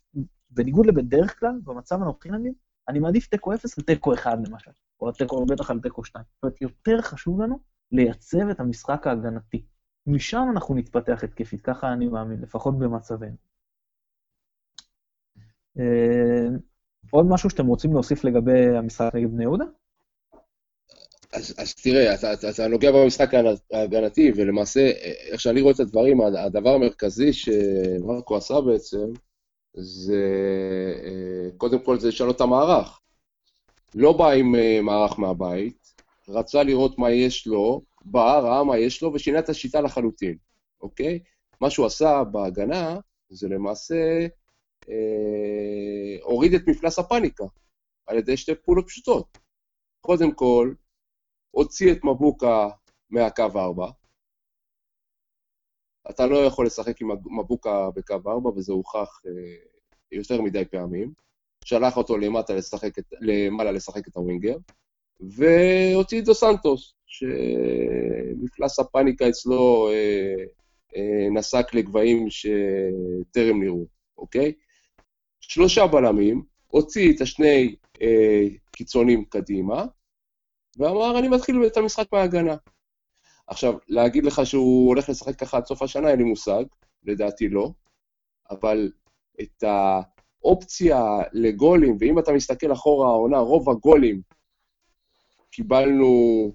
בניגוד 0.50 0.86
לבדרך 0.86 1.40
כלל, 1.40 1.60
במצב 1.64 1.96
הנוכחי 1.96 2.30
נגיד, 2.30 2.54
אני 2.88 3.00
מעדיף 3.00 3.28
תיקו 3.28 3.54
אפס 3.54 3.78
לתיקו 3.78 4.14
אחד 4.14 4.38
למשל, 4.48 4.72
או 5.02 5.12
תיקו, 5.12 5.46
בטח 5.46 5.72
על 5.72 5.80
תיקו 5.80 6.04
שתיים. 6.04 6.26
זאת 6.36 6.44
אומרת, 6.44 6.62
יותר 6.62 7.02
חשוב 7.02 7.42
לנו 7.42 7.60
לייצב 7.92 8.50
את 8.52 8.60
המשחק 8.60 9.08
ההגנתי. 9.08 9.66
משם 10.08 10.44
אנחנו 10.52 10.76
נתפתח 10.76 11.24
התקפית, 11.24 11.62
ככה 11.62 11.94
אני 11.94 12.08
מאמין, 12.08 12.42
לפחות 12.42 12.80
במצבנו. 12.80 13.36
אה, 15.80 16.48
עוד 17.12 17.26
משהו 17.30 17.50
שאתם 17.50 17.66
רוצים 17.68 17.94
להוסיף 17.94 18.24
לגבי 18.24 18.78
המשחק 18.78 19.16
נגד 19.16 19.32
בני 19.32 19.44
יהודה? 19.44 19.66
אז, 21.34 21.54
אז 21.58 21.76
תראה, 21.76 22.14
אתה, 22.14 22.34
אתה, 22.34 22.50
אתה 22.50 22.68
נוגע 22.68 22.92
במשחק 22.92 23.30
ההגנתי, 23.74 24.32
ולמעשה, 24.36 24.90
איך 25.32 25.42
שאני 25.42 25.62
רואה 25.62 25.74
את 25.74 25.80
הדברים, 25.80 26.22
הדבר 26.22 26.70
המרכזי 26.70 27.34
שמרקו 27.34 28.38
עשה 28.38 28.62
בעצם, 28.62 29.06
זה 29.74 30.24
אה, 31.04 31.58
קודם 31.58 31.80
כל 31.80 32.00
זה 32.00 32.08
לשנות 32.08 32.36
את 32.36 32.42
המערך. 32.42 33.00
לא 33.96 34.14
בא 34.14 34.32
עם 34.32 34.56
אה, 34.56 34.80
מערך 34.82 35.20
מהבית, 35.20 35.94
רצה 36.30 36.64
לראות 36.64 36.98
מה 37.00 37.12
יש 37.12 37.48
לו, 37.48 37.82
בא, 38.06 38.40
ראה 38.40 38.64
מה 38.64 38.78
יש 38.78 39.02
לו 39.02 39.14
ושינה 39.14 39.40
את 39.40 39.50
השיטה 39.50 39.82
לחלוטין, 39.82 40.38
אוקיי? 40.82 41.20
מה 41.62 41.70
שהוא 41.70 41.86
עשה 41.86 42.24
בהגנה 42.24 43.00
זה 43.30 43.48
למעשה 43.48 44.28
אה, 44.90 46.18
הוריד 46.22 46.54
את 46.54 46.62
מפלס 46.68 47.00
הפאניקה 47.00 47.44
על 48.08 48.18
ידי 48.18 48.38
שתי 48.38 48.56
פעולות 48.56 48.88
פשוטות. 48.88 49.38
קודם 50.02 50.32
כל, 50.32 50.74
הוציא 51.52 51.92
את 51.92 52.04
מבוקה 52.04 52.70
מהקו 53.10 53.44
4, 53.56 53.88
אתה 56.10 56.26
לא 56.28 56.38
יכול 56.38 56.66
לשחק 56.66 57.02
עם 57.02 57.12
מבוקה 57.40 57.90
בקו 57.96 58.16
4, 58.28 58.50
וזה 58.50 58.74
הוכח 58.74 59.22
אה, 59.26 59.56
יותר 60.12 60.42
מדי 60.42 60.66
פעמים. 60.66 61.14
שלח 61.66 61.98
אותו 61.98 62.18
למטה 62.18 62.54
לשחק 62.54 63.00
את, 63.00 63.14
למעלה 63.22 63.72
לשחק 63.72 64.08
את 64.08 64.16
הווינגר, 64.16 64.58
והוציא 65.20 66.20
את 66.20 66.26
דו 66.26 66.34
סנטוס, 66.34 66.94
שמפלס 67.06 68.80
הפאניקה 68.80 69.30
אצלו 69.30 69.90
אה, 69.92 70.36
אה, 70.96 71.30
נסק 71.34 71.74
לגבהים 71.74 72.28
שטרם 72.30 73.64
נראו, 73.64 73.86
אוקיי? 74.18 74.54
שלושה 75.40 75.88
בלמים, 75.88 76.44
הוציא 76.68 77.14
את 77.16 77.22
השני 77.22 77.76
אה, 78.02 78.48
קיצונים 78.72 79.26
קדימה, 79.26 79.86
ואמר, 80.78 81.20
אני 81.20 81.28
מתחיל 81.28 81.66
את 81.68 81.78
המשחק 81.78 82.06
מההגנה. 82.12 82.56
עכשיו, 83.48 83.74
להגיד 83.88 84.26
לך 84.26 84.46
שהוא 84.46 84.88
הולך 84.88 85.10
לשחק 85.10 85.36
ככה 85.36 85.58
עד 85.58 85.66
סוף 85.66 85.82
השנה, 85.82 86.10
אין 86.10 86.18
לי 86.18 86.24
מושג, 86.24 86.64
לדעתי 87.04 87.50
לא, 87.50 87.72
אבל 88.52 88.92
את 89.42 89.64
האופציה 89.64 91.02
לגולים, 91.34 91.98
ואם 92.00 92.20
אתה 92.20 92.32
מסתכל 92.32 92.74
אחורה 92.74 93.08
העונה, 93.08 93.38
רוב 93.38 93.70
הגולים 93.70 94.22
קיבלנו 95.52 96.52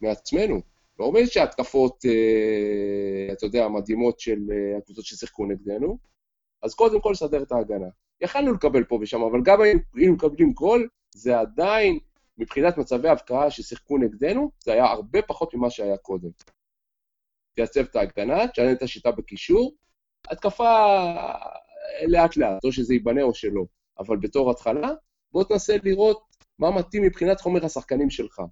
מעצמנו. 0.00 0.60
לא 0.98 1.04
אומר 1.04 1.26
שההתקפות, 1.26 2.04
אה, 2.04 3.32
אתה 3.32 3.46
יודע, 3.46 3.64
המדהימות 3.64 4.20
של 4.20 4.38
אה, 4.52 4.78
הקבוצות 4.78 5.04
ששיחקו 5.04 5.46
נגדנו, 5.46 5.98
אז 6.62 6.74
קודם 6.74 7.00
כל 7.00 7.10
לסדר 7.12 7.42
את 7.42 7.52
ההגנה. 7.52 7.86
יכלנו 8.20 8.52
לקבל 8.52 8.84
פה 8.84 8.98
ושם, 9.00 9.22
אבל 9.22 9.42
גם 9.42 9.58
אם 9.62 10.12
מקבלים 10.12 10.52
גול, 10.52 10.88
זה 11.14 11.38
עדיין, 11.40 11.98
מבחינת 12.38 12.78
מצבי 12.78 13.08
הבקעה 13.08 13.50
ששיחקו 13.50 13.98
נגדנו, 13.98 14.50
זה 14.64 14.72
היה 14.72 14.84
הרבה 14.84 15.22
פחות 15.22 15.54
ממה 15.54 15.70
שהיה 15.70 15.96
קודם. 15.96 16.30
תייצב 17.54 17.80
את 17.80 17.96
ההגנה, 17.96 18.48
תשנה 18.48 18.72
את 18.72 18.82
השיטה 18.82 19.10
בקישור, 19.10 19.74
התקפה 20.30 20.86
לאט-לאט, 22.08 22.64
או 22.64 22.72
שזה 22.72 22.94
ייבנה 22.94 23.22
או 23.22 23.34
שלא. 23.34 23.64
אבל 23.98 24.16
בתור 24.16 24.50
התחלה, 24.50 24.90
בוא 25.32 25.44
תנסה 25.44 25.76
לראות 25.84 26.36
מה 26.58 26.70
מתאים 26.70 27.02
מבחינת 27.02 27.40
חומר 27.40 27.64
השחקנים 27.64 28.10
שלך. 28.10 28.42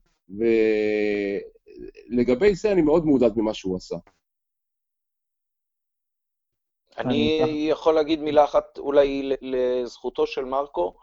ולגבי 2.11 2.55
זה 2.55 2.73
אני 2.73 2.83
מאוד 2.83 3.07
מעודד 3.07 3.31
ממה 3.37 3.55
שהוא 3.55 3.77
עשה. 3.77 3.97
אני 6.99 7.67
יכול 7.71 7.95
להגיד 7.95 8.21
מילה 8.21 8.45
אחת 8.45 8.79
אולי 8.79 9.31
לזכותו 9.41 10.27
של 10.27 10.45
מרקו, 10.45 10.95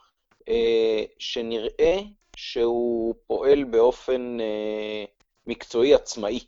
אה, 0.50 1.04
שנראה 1.20 1.98
שהוא 2.42 3.16
פועל 3.28 3.64
באופן 3.64 4.38
אה, 4.40 5.06
מקצועי 5.48 5.94
עצמאי. 5.94 6.40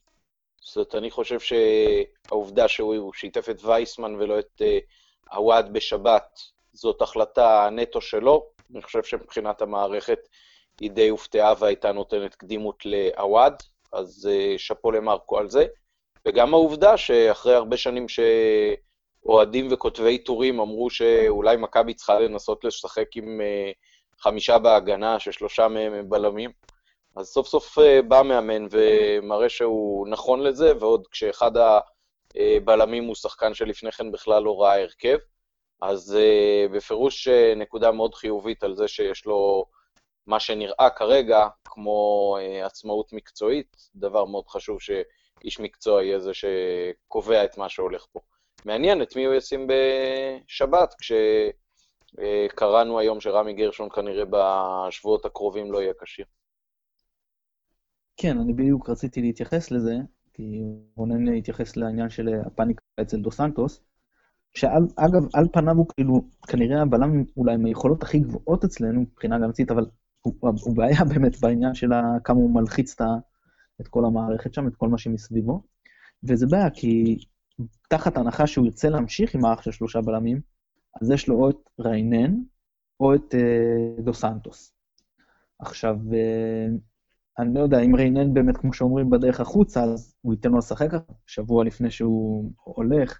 זאת 0.61 0.75
אומרת, 0.75 0.95
אני 0.95 1.11
חושב 1.11 1.37
שהעובדה 1.39 2.67
שהוא 2.67 3.13
שיתף 3.13 3.49
את 3.49 3.63
וייסמן 3.63 4.15
ולא 4.15 4.39
את 4.39 4.61
אה, 4.61 4.79
עוואד 5.31 5.73
בשבת, 5.73 6.39
זאת 6.73 7.01
החלטה 7.01 7.69
נטו 7.71 8.01
שלו. 8.01 8.45
אני 8.71 8.81
חושב 8.81 9.03
שמבחינת 9.03 9.61
המערכת 9.61 10.19
היא 10.81 10.91
די 10.91 11.07
הופתעה 11.07 11.53
והייתה 11.59 11.91
נותנת 11.91 12.35
קדימות 12.35 12.83
לעוואד, 12.85 13.63
אז 13.91 14.29
שאפו 14.57 14.91
למרקו 14.91 15.37
על 15.37 15.49
זה. 15.49 15.65
וגם 16.25 16.53
העובדה 16.53 16.97
שאחרי 16.97 17.55
הרבה 17.55 17.77
שנים 17.77 18.09
ש... 18.09 18.19
אוהדים 19.25 19.67
וכותבי 19.71 20.17
טורים 20.17 20.59
אמרו 20.59 20.89
שאולי 20.89 21.57
מכבי 21.57 21.93
צריכה 21.93 22.19
לנסות 22.19 22.63
לשחק 22.63 23.17
עם 23.17 23.41
uh, 23.41 23.92
חמישה 24.19 24.57
בהגנה, 24.57 25.19
ששלושה 25.19 25.67
מהם 25.67 25.93
הם 25.93 26.09
בלמים. 26.09 26.51
אז 27.15 27.27
סוף 27.27 27.47
סוף 27.47 27.77
uh, 27.77 27.81
בא 28.07 28.21
מאמן 28.21 28.67
ומראה 28.71 29.49
שהוא 29.49 30.07
נכון 30.07 30.43
לזה, 30.43 30.73
ועוד 30.79 31.07
כשאחד 31.07 31.51
הבלמים 32.35 33.03
הוא 33.03 33.15
שחקן 33.15 33.53
שלפני 33.53 33.91
כן 33.91 34.11
בכלל 34.11 34.43
לא 34.43 34.61
ראה 34.61 34.81
הרכב. 34.81 35.17
אז 35.81 36.17
uh, 36.17 36.73
בפירוש 36.73 37.27
נקודה 37.55 37.91
מאוד 37.91 38.15
חיובית 38.15 38.63
על 38.63 38.75
זה 38.75 38.87
שיש 38.87 39.25
לו 39.25 39.65
מה 40.27 40.39
שנראה 40.39 40.89
כרגע 40.89 41.47
כמו 41.65 42.37
עצמאות 42.63 43.13
מקצועית, 43.13 43.77
דבר 43.95 44.25
מאוד 44.25 44.47
חשוב 44.47 44.81
שאיש 44.81 45.59
מקצוע 45.59 46.03
יהיה 46.03 46.19
זה 46.19 46.31
שקובע 46.33 47.43
את 47.43 47.57
מה 47.57 47.69
שהולך 47.69 48.05
פה. 48.11 48.19
מעניין 48.65 49.01
את 49.01 49.15
מי 49.15 49.25
הוא 49.25 49.33
ישים 49.33 49.67
בשבת, 49.67 50.93
כשקראנו 52.17 52.99
היום 52.99 53.19
שרמי 53.19 53.53
גרשון 53.53 53.89
כנראה 53.89 54.23
בשבועות 54.25 55.25
הקרובים 55.25 55.71
לא 55.71 55.81
יהיה 55.81 55.93
כשיר. 56.01 56.25
כן, 58.17 58.39
אני 58.39 58.53
בדיוק 58.53 58.89
רציתי 58.89 59.21
להתייחס 59.21 59.71
לזה, 59.71 59.95
כי 60.33 60.61
רונן 60.95 61.33
התייחס 61.33 61.77
לעניין 61.77 62.09
של 62.09 62.29
הפאניקה 62.45 62.83
אצל 63.01 63.17
דו 63.17 63.31
סנטוס, 63.31 63.81
שאגב, 64.53 65.27
על 65.33 65.47
פניו 65.53 65.75
הוא 65.75 65.87
כאילו, 65.95 66.21
כנראה 66.47 66.81
הבלם 66.81 67.23
אולי 67.37 67.53
עם 67.53 67.65
היכולות 67.65 68.03
הכי 68.03 68.19
גבוהות 68.19 68.63
אצלנו, 68.63 69.01
מבחינה 69.01 69.39
גמצית, 69.39 69.71
אבל 69.71 69.85
הוא, 70.21 70.33
הוא 70.41 70.75
בעיה 70.75 71.03
באמת 71.13 71.39
בעניין 71.41 71.73
של 71.73 71.89
כמה 72.23 72.37
הוא 72.37 72.55
מלחיץ 72.55 72.95
את 73.81 73.87
כל 73.87 74.05
המערכת 74.05 74.53
שם, 74.53 74.67
את 74.67 74.75
כל 74.75 74.87
מה 74.87 74.97
שמסביבו. 74.97 75.61
וזה 76.23 76.45
בעיה, 76.49 76.69
כי 76.69 77.17
תחת 77.89 78.17
הנחה 78.17 78.47
שהוא 78.47 78.65
ירצה 78.65 78.89
להמשיך 78.89 79.35
עם 79.35 79.41
מערך 79.41 79.63
של 79.63 79.71
שלושה 79.71 80.01
בלמים, 80.01 80.52
אז 81.01 81.11
יש 81.11 81.27
לו 81.27 81.35
או 81.35 81.49
את 81.49 81.69
ריינן 81.79 82.35
או 82.99 83.15
את 83.15 83.33
uh, 83.33 84.01
דו 84.01 84.13
סנטוס. 84.13 84.73
עכשיו, 85.59 85.97
uh, 86.09 86.77
אני 87.39 87.53
לא 87.53 87.59
יודע, 87.59 87.79
אם 87.79 87.95
ריינן 87.95 88.33
באמת, 88.33 88.57
כמו 88.57 88.73
שאומרים, 88.73 89.09
בדרך 89.09 89.39
החוצה, 89.39 89.83
אז 89.83 90.15
הוא 90.21 90.33
ייתן 90.33 90.51
לו 90.51 90.57
לשחק 90.57 90.89
שבוע 91.25 91.63
לפני 91.63 91.91
שהוא 91.91 92.51
הולך. 92.63 93.19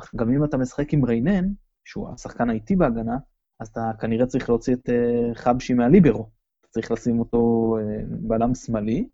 אך 0.00 0.14
גם 0.14 0.32
אם 0.32 0.44
אתה 0.44 0.56
משחק 0.56 0.92
עם 0.92 1.04
ריינן, 1.04 1.48
שהוא 1.84 2.08
השחקן 2.08 2.50
האיטי 2.50 2.76
בהגנה, 2.76 3.16
אז 3.60 3.68
אתה 3.68 3.90
כנראה 4.00 4.26
צריך 4.26 4.48
להוציא 4.48 4.74
את 4.74 4.88
uh, 4.88 5.34
חבשי 5.34 5.74
מהליברו. 5.74 6.30
אתה 6.60 6.68
צריך 6.68 6.90
לשים 6.90 7.18
אותו 7.18 7.74
uh, 7.78 8.04
בלם 8.08 8.54
שמאלי, 8.54 9.08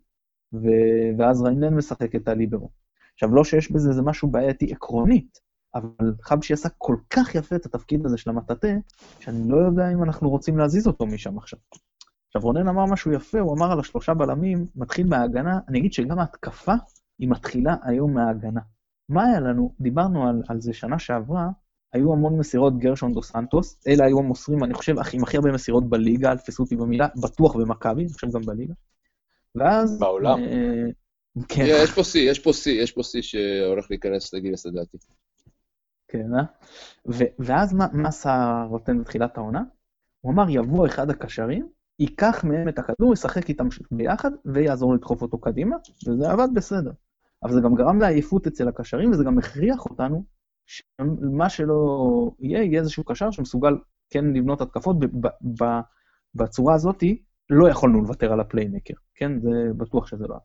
ואז 1.18 1.42
ריינן 1.42 1.74
משחק 1.74 2.14
את 2.14 2.28
הליברו. 2.28 2.70
עכשיו, 3.14 3.34
לא 3.34 3.44
שיש 3.44 3.72
בזה 3.72 3.88
איזה 3.90 4.02
משהו 4.02 4.28
בעייתי 4.28 4.72
עקרונית, 4.72 5.45
אבל 5.76 6.14
חבשי 6.22 6.52
עשה 6.52 6.68
כל 6.78 6.96
כך 7.10 7.34
יפה 7.34 7.56
את 7.56 7.66
התפקיד 7.66 8.06
הזה 8.06 8.18
של 8.18 8.30
המטאטה, 8.30 8.68
שאני 9.20 9.48
לא 9.48 9.56
יודע 9.56 9.92
אם 9.92 10.02
אנחנו 10.02 10.30
רוצים 10.30 10.58
להזיז 10.58 10.86
אותו 10.86 11.06
משם 11.06 11.38
עכשיו. 11.38 11.58
עכשיו, 12.26 12.42
רונן 12.42 12.68
אמר 12.68 12.84
משהו 12.86 13.12
יפה, 13.12 13.40
הוא 13.40 13.56
אמר 13.56 13.72
על 13.72 13.80
השלושה 13.80 14.14
בלמים, 14.14 14.66
מתחיל 14.76 15.06
מההגנה, 15.06 15.58
אני 15.68 15.78
אגיד 15.78 15.92
שגם 15.92 16.18
ההתקפה 16.18 16.72
היא 17.18 17.28
מתחילה 17.28 17.76
היום 17.82 18.14
מההגנה. 18.14 18.60
מה 19.08 19.24
היה 19.24 19.40
לנו? 19.40 19.74
דיברנו 19.80 20.28
על, 20.28 20.42
על 20.48 20.60
זה 20.60 20.72
שנה 20.72 20.98
שעברה, 20.98 21.48
היו 21.92 22.12
המון 22.12 22.38
מסירות 22.38 22.78
גרשון 22.78 23.12
דו 23.12 23.22
סנטוס, 23.22 23.80
אלה 23.88 24.04
היו 24.04 24.18
המוסרים, 24.18 24.64
אני 24.64 24.74
חושב, 24.74 24.94
עם 25.12 25.22
הכי 25.22 25.36
הרבה 25.36 25.52
מסירות 25.52 25.88
בליגה, 25.88 26.30
אל 26.32 26.38
תפסו 26.38 26.62
אותי 26.62 26.76
במילה, 26.76 27.06
בטוח 27.22 27.56
במכבי, 27.56 28.02
אני 28.02 28.12
חושב 28.12 28.30
גם 28.32 28.42
בליגה. 28.42 28.74
ואז... 29.54 29.98
בעולם. 29.98 30.38
אה, 30.42 30.90
כן. 31.48 31.64
יש 31.66 31.92
פה 31.92 32.04
שיא, 32.04 32.30
יש 32.30 32.38
פה 32.38 32.52
שיא, 32.52 32.82
יש 32.82 32.92
פה 32.92 33.02
שיא 33.02 33.22
שהולך 33.22 33.86
להיכנס 33.90 34.34
לגינס 34.34 34.66
לדעתי. 34.66 34.98
כן, 36.16 36.34
אה? 36.34 36.44
ואז 37.38 37.72
מה, 37.72 37.86
מה 37.92 38.08
עשה 38.08 38.64
רוטן 38.68 39.00
בתחילת 39.00 39.38
העונה? 39.38 39.62
הוא 40.20 40.32
אמר, 40.32 40.50
יבוא 40.50 40.86
אחד 40.86 41.10
הקשרים, 41.10 41.68
ייקח 41.98 42.44
מהם 42.44 42.68
את 42.68 42.78
הכדור, 42.78 43.12
ישחק 43.12 43.48
איתם 43.48 43.66
ביחד, 43.90 44.30
ויעזור 44.44 44.94
לדחוף 44.94 45.22
אותו 45.22 45.38
קדימה, 45.38 45.76
וזה 46.08 46.30
עבד 46.30 46.48
בסדר. 46.54 46.92
אבל 47.42 47.52
זה 47.52 47.60
גם 47.60 47.74
גרם 47.74 48.00
לעייפות 48.00 48.46
אצל 48.46 48.68
הקשרים, 48.68 49.10
וזה 49.10 49.24
גם 49.24 49.38
הכריח 49.38 49.86
אותנו, 49.86 50.24
שמה 50.66 51.48
שלא 51.48 52.30
יהיה, 52.40 52.62
יהיה 52.62 52.80
איזשהו 52.80 53.04
קשר 53.04 53.30
שמסוגל 53.30 53.78
כן 54.10 54.24
לבנות 54.24 54.60
התקפות 54.60 54.96
בצורה 56.34 56.74
הזאתי, 56.74 57.22
לא 57.50 57.68
יכולנו 57.68 58.00
לוותר 58.00 58.32
על 58.32 58.40
הפליימקר, 58.40 58.94
כן? 59.14 59.40
זה 59.40 59.50
בטוח 59.76 60.06
שזה 60.06 60.26
לא. 60.26 60.36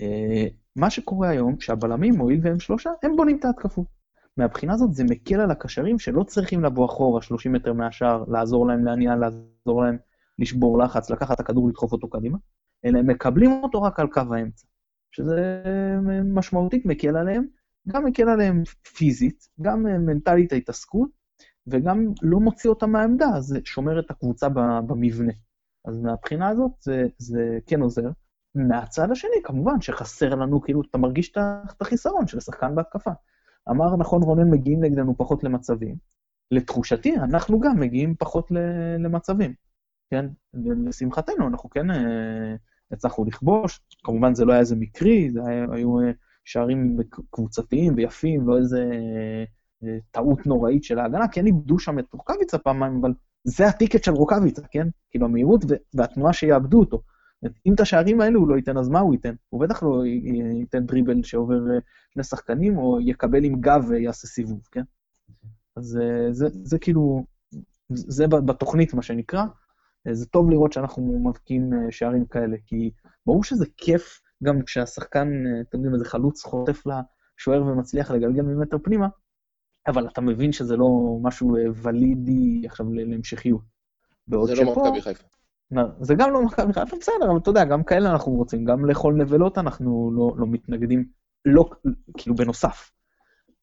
אה, 0.00 0.46
מה 0.76 0.90
שקורה 0.90 1.28
היום, 1.28 1.60
שהבלמים, 1.60 2.18
הואיל 2.18 2.40
והם 2.42 2.60
שלושה, 2.60 2.90
הם 3.02 3.16
בונים 3.16 3.38
את 3.38 3.44
ההתקפות. 3.44 3.99
מהבחינה 4.40 4.74
הזאת 4.74 4.92
זה 4.92 5.04
מקל 5.04 5.40
על 5.40 5.50
הקשרים 5.50 5.98
שלא 5.98 6.22
צריכים 6.22 6.64
לבוא 6.64 6.86
אחורה 6.86 7.22
30 7.22 7.52
מטר 7.52 7.72
מהשאר, 7.72 8.24
לעזור 8.28 8.66
להם 8.66 8.84
להניע, 8.84 9.16
לעזור 9.16 9.82
להם 9.82 9.96
לשבור 10.38 10.78
לחץ, 10.78 11.10
לקחת 11.10 11.34
את 11.34 11.40
הכדור, 11.40 11.68
לדחוף 11.68 11.92
אותו 11.92 12.08
קדימה, 12.08 12.38
אלא 12.84 12.98
הם 12.98 13.06
מקבלים 13.06 13.50
אותו 13.62 13.82
רק 13.82 14.00
על 14.00 14.06
קו 14.08 14.20
האמצע. 14.30 14.66
שזה 15.12 15.62
משמעותית 16.24 16.86
מקל 16.86 17.16
עליהם, 17.16 17.44
גם 17.88 18.04
מקל 18.04 18.28
עליהם 18.28 18.62
פיזית, 18.96 19.48
גם 19.60 19.82
מנטלית 19.82 20.52
ההתעסקות, 20.52 21.10
וגם 21.66 22.06
לא 22.22 22.40
מוציא 22.40 22.70
אותם 22.70 22.90
מהעמדה, 22.90 23.40
זה 23.40 23.58
שומר 23.64 24.00
את 24.00 24.10
הקבוצה 24.10 24.48
במבנה. 24.86 25.32
אז 25.84 25.98
מהבחינה 25.98 26.48
הזאת 26.48 26.72
זה, 26.80 27.06
זה 27.18 27.58
כן 27.66 27.80
עוזר. 27.80 28.10
מהצד 28.54 29.10
השני, 29.10 29.42
כמובן 29.44 29.80
שחסר 29.80 30.34
לנו, 30.34 30.62
כאילו, 30.62 30.82
אתה 30.90 30.98
מרגיש 30.98 31.32
את 31.32 31.80
החיסרון 31.80 32.26
של 32.26 32.38
השחקן 32.38 32.74
בהתקפה. 32.74 33.10
אמר 33.68 33.96
נכון 33.96 34.22
רונן, 34.22 34.50
מגיעים 34.50 34.84
נגדנו 34.84 35.16
פחות 35.16 35.44
למצבים. 35.44 35.96
לתחושתי, 36.50 37.16
אנחנו 37.16 37.60
גם 37.60 37.80
מגיעים 37.80 38.14
פחות 38.18 38.50
למצבים, 38.98 39.54
כן? 40.10 40.26
לשמחתנו, 40.54 41.48
אנחנו 41.48 41.70
כן 41.70 41.90
אה, 41.90 42.54
הצלחנו 42.92 43.24
לכבוש, 43.24 43.80
כמובן 44.04 44.34
זה 44.34 44.44
לא 44.44 44.52
היה 44.52 44.60
איזה 44.60 44.76
מקרי, 44.76 45.30
זה 45.30 45.40
היה, 45.46 45.66
היו 45.72 46.00
אה, 46.00 46.10
שערים 46.44 46.96
קבוצתיים 47.30 47.94
ויפים, 47.96 48.48
לא 48.48 48.58
איזה 48.58 48.90
אה, 49.84 49.98
טעות 50.10 50.46
נוראית 50.46 50.84
של 50.84 50.98
ההגנה, 50.98 51.28
כן 51.28 51.46
איבדו 51.46 51.78
שם 51.78 51.98
את 51.98 52.12
רוקאביצה 52.12 52.58
פעמיים, 52.58 52.98
אבל 53.00 53.12
זה 53.44 53.66
הטיקט 53.66 54.04
של 54.04 54.12
רוקאביצה, 54.12 54.62
כן? 54.70 54.88
כאילו 55.10 55.26
המהירות 55.26 55.64
והתנועה 55.94 56.32
שיאבדו 56.32 56.80
אותו. 56.80 57.02
אם 57.66 57.74
את 57.74 57.80
השערים 57.80 58.20
האלה 58.20 58.38
הוא 58.38 58.48
לא 58.48 58.56
ייתן, 58.56 58.78
אז 58.78 58.88
מה 58.88 59.00
הוא 59.00 59.14
ייתן? 59.14 59.34
הוא 59.48 59.60
בטח 59.60 59.82
לא 59.82 60.06
ייתן 60.60 60.86
דריבל 60.86 61.22
שעובר 61.22 61.70
אה, 61.70 61.78
שני 62.10 62.24
שחקנים, 62.24 62.78
או 62.78 63.00
יקבל 63.00 63.44
עם 63.44 63.60
גב 63.60 63.84
ויעשה 63.88 64.26
סיבוב, 64.26 64.68
כן? 64.72 64.82
אז 65.76 65.98
אה, 66.02 66.32
זה, 66.32 66.46
זה 66.52 66.78
כאילו, 66.78 67.24
זה 67.88 68.26
בתוכנית, 68.26 68.94
מה 68.94 69.02
שנקרא. 69.02 69.44
אה, 70.06 70.14
זה 70.14 70.26
טוב 70.26 70.50
לראות 70.50 70.72
שאנחנו 70.72 71.22
מבקיעים 71.28 71.70
שערים 71.90 72.26
כאלה, 72.26 72.56
כי 72.66 72.90
ברור 73.26 73.44
שזה 73.44 73.66
כיף 73.76 74.20
גם 74.42 74.62
כשהשחקן, 74.62 75.28
אתם 75.68 75.78
יודעים, 75.78 75.94
איזה 75.94 76.04
חלוץ 76.04 76.42
חוטף 76.42 76.82
לשוער 76.86 77.62
ומצליח 77.62 78.10
לגלגל 78.10 78.42
ממטר 78.42 78.78
פנימה, 78.78 79.08
אבל 79.86 80.08
אתה 80.08 80.20
מבין 80.20 80.52
שזה 80.52 80.76
לא 80.76 81.18
משהו 81.22 81.56
ולידי 81.74 82.66
עכשיו 82.66 82.86
להמשכיות. 82.92 83.62
זה 84.46 84.54
לא 84.54 84.72
מכבי 84.72 85.02
חיפה. 85.02 85.26
זה 86.00 86.14
גם 86.14 86.32
לא 86.32 86.44
מכבי 86.44 86.72
חיפה, 86.72 86.96
בסדר, 86.96 87.30
אבל 87.30 87.36
אתה 87.36 87.50
יודע, 87.50 87.64
גם 87.64 87.84
כאלה 87.84 88.10
אנחנו 88.10 88.32
רוצים, 88.32 88.64
גם 88.64 88.84
לאכול 88.84 89.14
נבלות 89.14 89.58
אנחנו 89.58 90.10
לא, 90.14 90.32
לא 90.36 90.46
מתנגדים, 90.46 91.04
לא, 91.44 91.70
כאילו 92.16 92.36
בנוסף. 92.36 92.90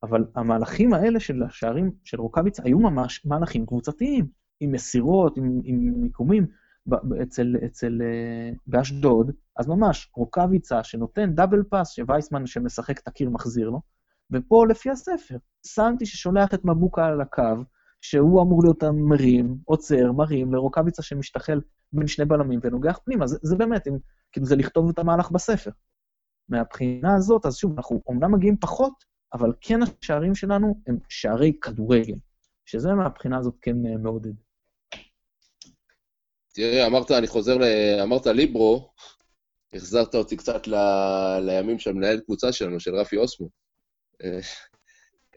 אבל 0.04 0.26
המהלכים 0.36 0.94
האלה 0.94 1.20
של 1.20 1.44
השערים 1.44 1.92
של 2.04 2.22
רוקאביצה 2.22 2.64
היו 2.66 2.80
ממש 2.80 3.26
מהלכים 3.26 3.66
קבוצתיים, 3.66 4.28
עם 4.60 4.72
מסירות, 4.72 5.38
עם, 5.38 5.62
עם 5.64 5.94
מיקומים. 5.96 6.48
אצל, 7.24 7.56
אצל, 7.66 8.02
אה, 8.02 8.52
באשדוד, 8.68 9.32
אז 9.58 9.68
ממש, 9.68 10.10
רוקאביצה 10.16 10.84
שנותן 10.84 11.36
דאבל 11.36 11.64
פאס, 11.64 11.92
שווייסמן 11.92 12.46
שמשחק 12.46 13.00
את 13.00 13.08
הקיר 13.08 13.30
מחזיר 13.30 13.70
לו, 13.70 13.82
ופה 14.32 14.66
לפי 14.70 14.90
הספר, 14.90 15.38
סנטי 15.66 16.06
ששולח 16.06 16.54
את 16.54 16.66
מבוקה 16.66 17.06
על 17.06 17.22
הקו, 17.22 17.64
שהוא 18.02 18.42
אמור 18.42 18.64
להיות 18.64 18.84
המרים, 18.84 19.58
עוצר, 19.66 20.12
מרים, 20.12 20.54
לרוקאביצה 20.54 21.02
שמשתחל 21.02 21.62
בין 21.94 22.08
שני 22.08 22.26
בלמים 22.26 22.60
ונוגח 22.64 23.00
פנימה. 23.06 23.28
זה, 23.28 23.38
זה 23.42 23.56
באמת, 23.56 23.88
אם, 23.88 23.98
כאילו 24.32 24.46
זה 24.46 24.56
לכתוב 24.56 24.90
את 24.90 25.00
המהלך 25.00 25.32
בספר. 25.32 25.72
מהבחינה 26.50 27.16
הזאת, 27.16 27.46
אז 27.46 27.58
שוב, 27.58 27.74
אנחנו 27.78 28.02
אומנם 28.08 28.34
מגיעים 28.34 28.58
פחות, 28.58 28.94
אבל 29.34 29.54
כן 29.62 29.80
השערים 29.82 30.36
שלנו 30.36 30.82
הם 30.88 30.98
שערי 31.10 31.54
כדורגל, 31.62 32.16
שזה 32.66 32.94
מהבחינה 32.94 33.38
הזאת 33.38 33.56
כן 33.62 33.86
אה, 33.86 33.98
מעודד. 33.98 34.34
תראה, 36.54 36.88
אמרת, 36.88 37.12
אני 37.12 37.28
חוזר, 37.28 37.58
ל... 37.58 37.64
אמרת 38.04 38.28
ליברו, 38.28 38.92
החזרת 39.74 40.16
אותי 40.16 40.38
קצת 40.38 40.68
ל... 40.68 40.76
לימים 41.42 41.80
של 41.80 41.94
מנהל 41.94 42.20
קבוצה 42.20 42.52
שלנו, 42.52 42.80
של 42.80 42.96
רפי 42.96 43.18
אוסמו. 43.18 43.50
אה, 44.24 44.40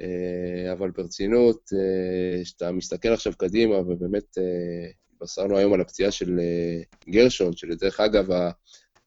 אה, 0.01 0.73
אבל 0.73 0.91
ברצינות, 0.91 1.71
כשאתה 2.43 2.73
מסתכל 2.73 3.09
עכשיו 3.09 3.33
קדימה, 3.39 3.77
ובאמת 3.77 4.39
התבשרנו 5.21 5.59
היום 5.59 5.73
על 5.73 5.81
הפציעה 5.81 6.11
של 6.11 6.41
אה, 6.41 6.83
גרשון, 7.13 7.57
שלדרך 7.57 8.01
אגב, 8.01 8.27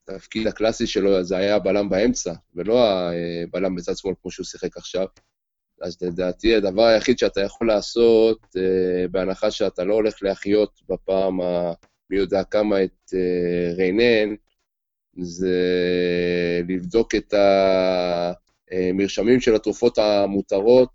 התפקיד 0.10 0.47
הקלאסי 0.47 0.88
שלו 0.88 1.23
זה 1.23 1.38
היה 1.38 1.56
הבלם 1.56 1.89
באמצע, 1.89 2.34
ולא 2.56 2.88
הבלם 3.43 3.76
בצד 3.76 3.97
שמאל 3.97 4.13
כמו 4.21 4.32
שהוא 4.32 4.45
שיחק 4.45 4.78
עכשיו. 4.78 5.08
אז 5.82 5.97
לדעתי 6.02 6.56
הדבר 6.56 6.84
היחיד 6.84 7.19
שאתה 7.19 7.41
יכול 7.41 7.67
לעשות, 7.67 8.39
אה, 8.58 9.08
בהנחה 9.12 9.52
שאתה 9.52 9.84
לא 9.84 9.93
הולך 9.93 10.15
להחיות 10.21 10.80
בפעם 10.89 11.41
המי 11.41 12.17
יודע 12.17 12.43
כמה 12.43 12.84
את 12.84 13.13
אה, 13.13 13.73
ריינן, 13.76 14.36
זה 15.19 15.58
לבדוק 16.69 17.15
את 17.15 17.34
המרשמים 18.71 19.41
של 19.41 19.56
התרופות 19.56 19.97
המותרות, 19.97 20.89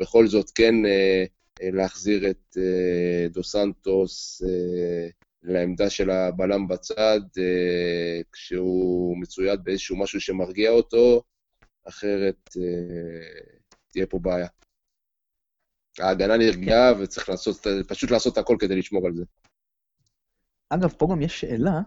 ובכל 0.00 0.26
זאת 0.26 0.50
כן 0.54 0.86
אה, 0.86 1.24
להחזיר 1.60 2.30
את 2.30 2.56
אה, 2.56 3.28
דו 3.28 3.42
סנטוס 3.42 4.42
אה, 4.42 5.08
לעמדה 5.42 5.90
של 5.90 6.10
הבלם 6.10 6.68
בצד, 6.68 7.20
כשהוא 8.32 9.16
מצויד 9.18 9.64
באיזשהו 9.64 9.96
משהו 9.96 10.20
שמרגיע 10.20 10.70
אותו, 10.70 11.22
אחרת 11.88 12.48
תהיה 13.88 14.06
פה 14.06 14.18
בעיה. 14.18 14.48
ההגנה 15.98 16.36
נרגעה 16.36 16.92
וצריך 16.98 17.28
לעשות, 17.28 17.66
פשוט 17.88 18.10
לעשות 18.10 18.38
הכל 18.38 18.56
כדי 18.60 18.76
לשמור 18.76 19.06
על 19.06 19.14
זה. 19.14 19.24
אגב, 20.68 20.88
פה 20.98 21.08
גם 21.10 21.22
יש 21.22 21.40
שאלה, 21.40 21.80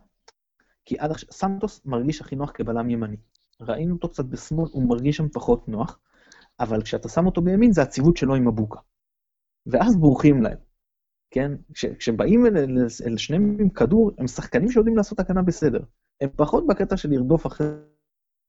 כי 0.85 0.99
עד 0.99 1.11
עכשיו, 1.11 1.31
סנטוס 1.31 1.81
מרגיש 1.85 2.21
הכי 2.21 2.35
נוח 2.35 2.51
כבלם 2.53 2.89
ימני. 2.89 3.17
ראינו 3.61 3.95
אותו 3.95 4.09
קצת 4.09 4.25
בשמאל, 4.25 4.69
הוא 4.71 4.89
מרגיש 4.89 5.17
שם 5.17 5.29
פחות 5.29 5.67
נוח, 5.67 5.99
אבל 6.59 6.81
כשאתה 6.81 7.09
שם 7.09 7.25
אותו 7.25 7.41
בימין, 7.41 7.71
זה 7.71 7.81
הציוות 7.81 8.17
שלו 8.17 8.35
עם 8.35 8.47
מבוקה. 8.47 8.79
ואז 9.67 9.95
בורחים 9.95 10.41
להם, 10.41 10.57
כן? 11.31 11.51
כש, 11.73 11.85
כשבאים 11.85 12.45
אל, 12.45 12.57
אל, 12.57 12.77
אל 13.05 13.17
שניהם 13.17 13.57
עם 13.59 13.69
כדור, 13.69 14.11
הם 14.17 14.27
שחקנים 14.27 14.71
שיודעים 14.71 14.97
לעשות 14.97 15.19
הגנה 15.19 15.41
בסדר. 15.41 15.79
הם 16.21 16.29
פחות 16.35 16.67
בקטע 16.67 16.97
של 16.97 17.09
לרדוף 17.09 17.47
אחרי 17.47 17.67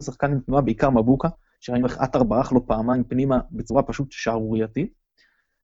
שחקן 0.03 0.33
עם 0.33 0.41
תנועה, 0.41 0.63
בעיקר 0.63 0.91
מבוקה, 0.91 1.29
שראינו 1.61 1.87
איך 1.87 1.99
עטר 1.99 2.23
ברח 2.23 2.53
לו 2.53 2.67
פעמיים 2.67 3.05
פנימה 3.05 3.41
בצורה 3.53 3.83
פשוט 3.83 4.09
שערורייתית. 4.11 4.93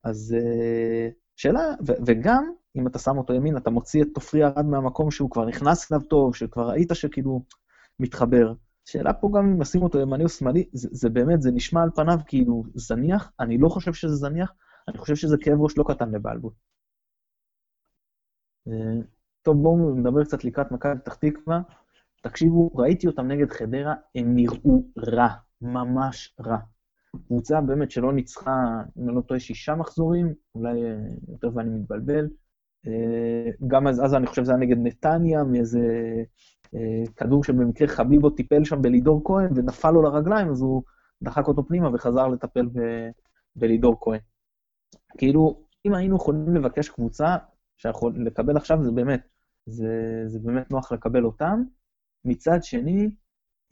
אז 0.04 0.36
אה, 0.38 1.08
שאלה, 1.36 1.74
ו, 1.86 1.92
וגם, 2.06 2.52
אם 2.76 2.86
אתה 2.86 2.98
שם 2.98 3.18
אותו 3.18 3.34
ימין, 3.34 3.56
אתה 3.56 3.70
מוציא 3.70 4.02
את 4.02 4.08
תופרי 4.14 4.44
ארד 4.44 4.66
מהמקום 4.66 5.10
שהוא 5.10 5.30
כבר 5.30 5.44
נכנס 5.44 5.92
אליו 5.92 6.02
טוב, 6.02 6.36
שכבר 6.36 6.68
ראית 6.68 6.88
שכאילו 6.94 7.44
מתחבר. 8.00 8.52
שאלה 8.84 9.12
פה 9.12 9.30
גם 9.34 9.46
אם 9.46 9.58
נשים 9.58 9.82
אותו 9.82 9.98
ימני 9.98 10.24
או 10.24 10.28
שמאלי, 10.28 10.64
זה, 10.72 10.88
זה 10.92 11.08
באמת, 11.08 11.42
זה 11.42 11.50
נשמע 11.50 11.82
על 11.82 11.90
פניו 11.94 12.18
כאילו 12.26 12.64
זניח, 12.74 13.32
אני 13.40 13.58
לא 13.58 13.68
חושב 13.68 13.92
שזה 13.92 14.14
זניח, 14.14 14.52
אני 14.88 14.98
חושב 14.98 15.16
שזה 15.16 15.36
כאב 15.40 15.60
ראש 15.60 15.78
לא 15.78 15.84
קטן 15.88 16.10
לבלבול. 16.10 16.52
אה, 18.68 19.02
טוב, 19.42 19.62
בואו 19.62 19.94
נדבר 19.94 20.24
קצת 20.24 20.44
לקראת 20.44 20.72
מכבי 20.72 20.92
פתח 20.98 21.14
תקווה. 21.14 21.60
תקשיבו, 22.22 22.70
ראיתי 22.74 23.06
אותם 23.06 23.26
נגד 23.26 23.50
חדרה, 23.50 23.94
הם 24.14 24.34
נראו 24.34 24.84
רע, 24.98 25.28
ממש 25.60 26.34
רע. 26.40 26.58
קבוצה 27.26 27.60
באמת 27.60 27.90
שלא 27.90 28.12
ניצחה, 28.12 28.82
אם 28.98 29.08
אני 29.08 29.16
לא 29.16 29.20
טועה, 29.20 29.40
שישה 29.40 29.74
מחזורים, 29.74 30.34
אולי 30.54 30.84
אה, 30.84 30.96
יותר 31.28 31.50
ואני 31.54 31.70
מתבלבל. 31.70 32.28
אה, 32.86 33.50
גם 33.66 33.86
אז, 33.86 34.04
אז 34.04 34.14
אני 34.14 34.26
חושב 34.26 34.42
שזה 34.42 34.52
היה 34.52 34.60
נגד 34.60 34.76
נתניה, 34.82 35.44
מאיזה 35.44 35.80
כדור 37.16 37.44
שבמקרה 37.44 37.88
חביבו 37.88 38.30
טיפל 38.30 38.64
שם 38.64 38.82
בלידור 38.82 39.22
כהן, 39.24 39.50
ונפל 39.56 39.90
לו 39.90 40.02
לרגליים, 40.02 40.50
אז 40.50 40.60
הוא 40.60 40.82
דחק 41.22 41.48
אותו 41.48 41.66
פנימה 41.66 41.94
וחזר 41.94 42.28
לטפל 42.28 42.66
ב, 42.66 42.80
בלידור 43.56 43.96
כהן. 44.00 44.20
כאילו, 45.18 45.62
אם 45.86 45.94
היינו 45.94 46.16
יכולים 46.16 46.54
לבקש 46.54 46.88
קבוצה 46.88 47.36
שיכול 47.76 48.14
לקבל 48.26 48.56
עכשיו, 48.56 48.82
זה 48.82 48.90
באמת, 48.90 49.28
זה, 49.66 50.22
זה 50.26 50.38
באמת 50.38 50.70
נוח 50.70 50.92
לקבל 50.92 51.24
אותם. 51.24 51.62
מצד 52.24 52.58
שני, 52.62 53.10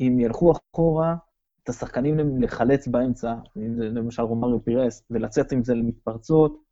אם 0.00 0.16
ילכו 0.20 0.52
אחורה, 0.52 1.16
את 1.62 1.68
השחקנים 1.68 2.42
לחלץ 2.42 2.88
באמצע, 2.88 3.34
אם 3.56 3.74
זה 3.74 3.84
למשל 3.84 4.22
רומריו 4.22 4.64
פירס, 4.64 5.02
ולצאת 5.10 5.52
עם 5.52 5.64
זה 5.64 5.74
למתפרצות, 5.74 6.62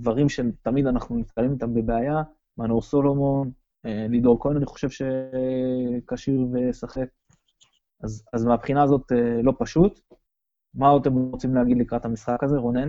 דברים 0.00 0.28
שתמיד 0.28 0.86
אנחנו 0.86 1.18
נתקלים 1.18 1.52
איתם 1.52 1.74
בבעיה, 1.74 2.22
מנור 2.58 2.82
סולומון, 2.82 3.50
אה, 3.86 4.06
לידור 4.08 4.42
כהן, 4.42 4.56
אני 4.56 4.66
חושב 4.66 4.88
שכשיר 4.90 6.40
וישחק. 6.52 7.08
אז, 8.02 8.24
אז 8.32 8.44
מהבחינה 8.44 8.82
הזאת 8.82 9.12
אה, 9.12 9.42
לא 9.42 9.52
פשוט. 9.58 10.00
מה 10.74 10.88
עוד 10.88 11.00
אתם 11.06 11.14
רוצים 11.14 11.54
להגיד 11.54 11.78
לקראת 11.78 12.04
המשחק 12.04 12.44
הזה, 12.44 12.56
רונן? 12.56 12.88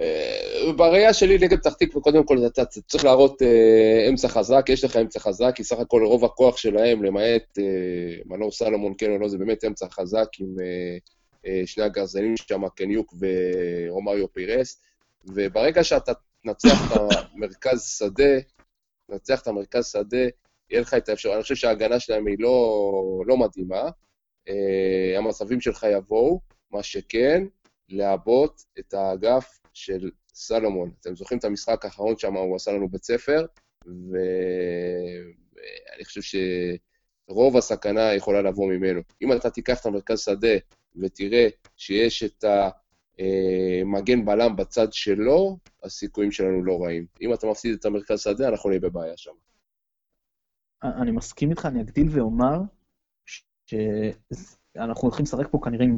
אה, 0.00 0.72
בראייה 0.76 1.14
שלי 1.14 1.38
נגד 1.38 1.58
פתח 1.58 1.72
תקווה, 1.72 2.02
קודם 2.02 2.24
כל 2.24 2.46
אתה 2.46 2.64
צריך 2.64 3.04
להראות 3.04 3.42
אה, 3.42 4.06
אמצע 4.08 4.28
חזק, 4.28 4.64
יש 4.68 4.84
לך 4.84 4.96
אמצע 4.96 5.20
חזק, 5.20 5.52
כי 5.54 5.64
סך 5.64 5.78
הכל 5.78 6.04
רוב 6.04 6.24
הכוח 6.24 6.56
שלהם, 6.56 7.04
למעט 7.04 7.58
אה, 7.58 8.22
מנור 8.26 8.52
סלומון, 8.52 8.94
כן 8.98 9.10
או 9.10 9.18
לא, 9.18 9.28
זה 9.28 9.38
באמת 9.38 9.64
אמצע 9.64 9.88
חזק 9.88 10.28
עם 10.40 10.56
שני 11.66 11.84
הגרזנים 11.84 12.36
שם, 12.36 12.68
קניוק 12.68 13.14
ורומריו 13.20 14.32
פירס, 14.32 14.82
וברגע 15.24 15.84
שאתה 15.84 16.12
תנצח 16.42 16.92
את 16.92 16.98
המרכז 17.34 17.96
שדה, 17.98 18.40
תנצח 19.06 19.42
את 19.42 19.46
המרכז 19.46 19.86
שדה, 19.86 20.26
יהיה 20.70 20.80
לך 20.80 20.94
את 20.94 21.08
האפשרות, 21.08 21.34
אני 21.34 21.42
חושב 21.42 21.54
שההגנה 21.54 22.00
שלהם 22.00 22.26
היא 22.26 22.36
לא, 22.38 23.22
לא 23.26 23.36
מדהימה, 23.36 23.82
המצבים 25.18 25.60
שלך 25.60 25.86
יבואו, 25.92 26.40
מה 26.70 26.82
שכן, 26.82 27.44
לעבות 27.88 28.62
את 28.78 28.94
האגף 28.94 29.58
של 29.74 30.10
סלומון. 30.34 30.90
אתם 31.00 31.16
זוכרים 31.16 31.38
את 31.38 31.44
המשחק 31.44 31.84
האחרון 31.84 32.18
שם, 32.18 32.36
הוא 32.36 32.56
עשה 32.56 32.72
לנו 32.72 32.88
בית 32.88 33.04
ספר, 33.04 33.46
ואני 33.86 35.24
חושב 36.04 36.38
שרוב 37.28 37.56
הסכנה 37.56 38.14
יכולה 38.14 38.42
לבוא 38.42 38.72
ממנו. 38.72 39.00
אם 39.22 39.32
אתה 39.32 39.50
תיקח 39.50 39.80
את 39.80 39.86
המרכז 39.86 40.20
שדה 40.20 40.56
ותראה 40.96 41.48
שיש 41.76 42.22
את 42.22 42.44
המגן 42.48 44.24
בלם 44.24 44.56
בצד 44.56 44.92
שלו, 44.92 45.58
הסיכויים 45.82 46.32
שלנו 46.32 46.64
לא 46.64 46.82
רעים. 46.82 47.06
אם 47.20 47.34
אתה 47.34 47.46
מפסיד 47.46 47.74
את 47.74 47.84
המרכז 47.84 48.20
שדה, 48.20 48.48
אנחנו 48.48 48.70
נהיה 48.70 48.80
בבעיה 48.80 49.16
שם. 49.16 49.32
אני 50.82 51.10
מסכים 51.10 51.50
איתך, 51.50 51.66
אני 51.66 51.80
אגדיל 51.80 52.06
ואומר 52.10 52.58
שאנחנו 53.66 55.08
הולכים 55.08 55.22
לשחק 55.22 55.46
פה 55.50 55.58
כנראה 55.64 55.84
עם... 55.84 55.96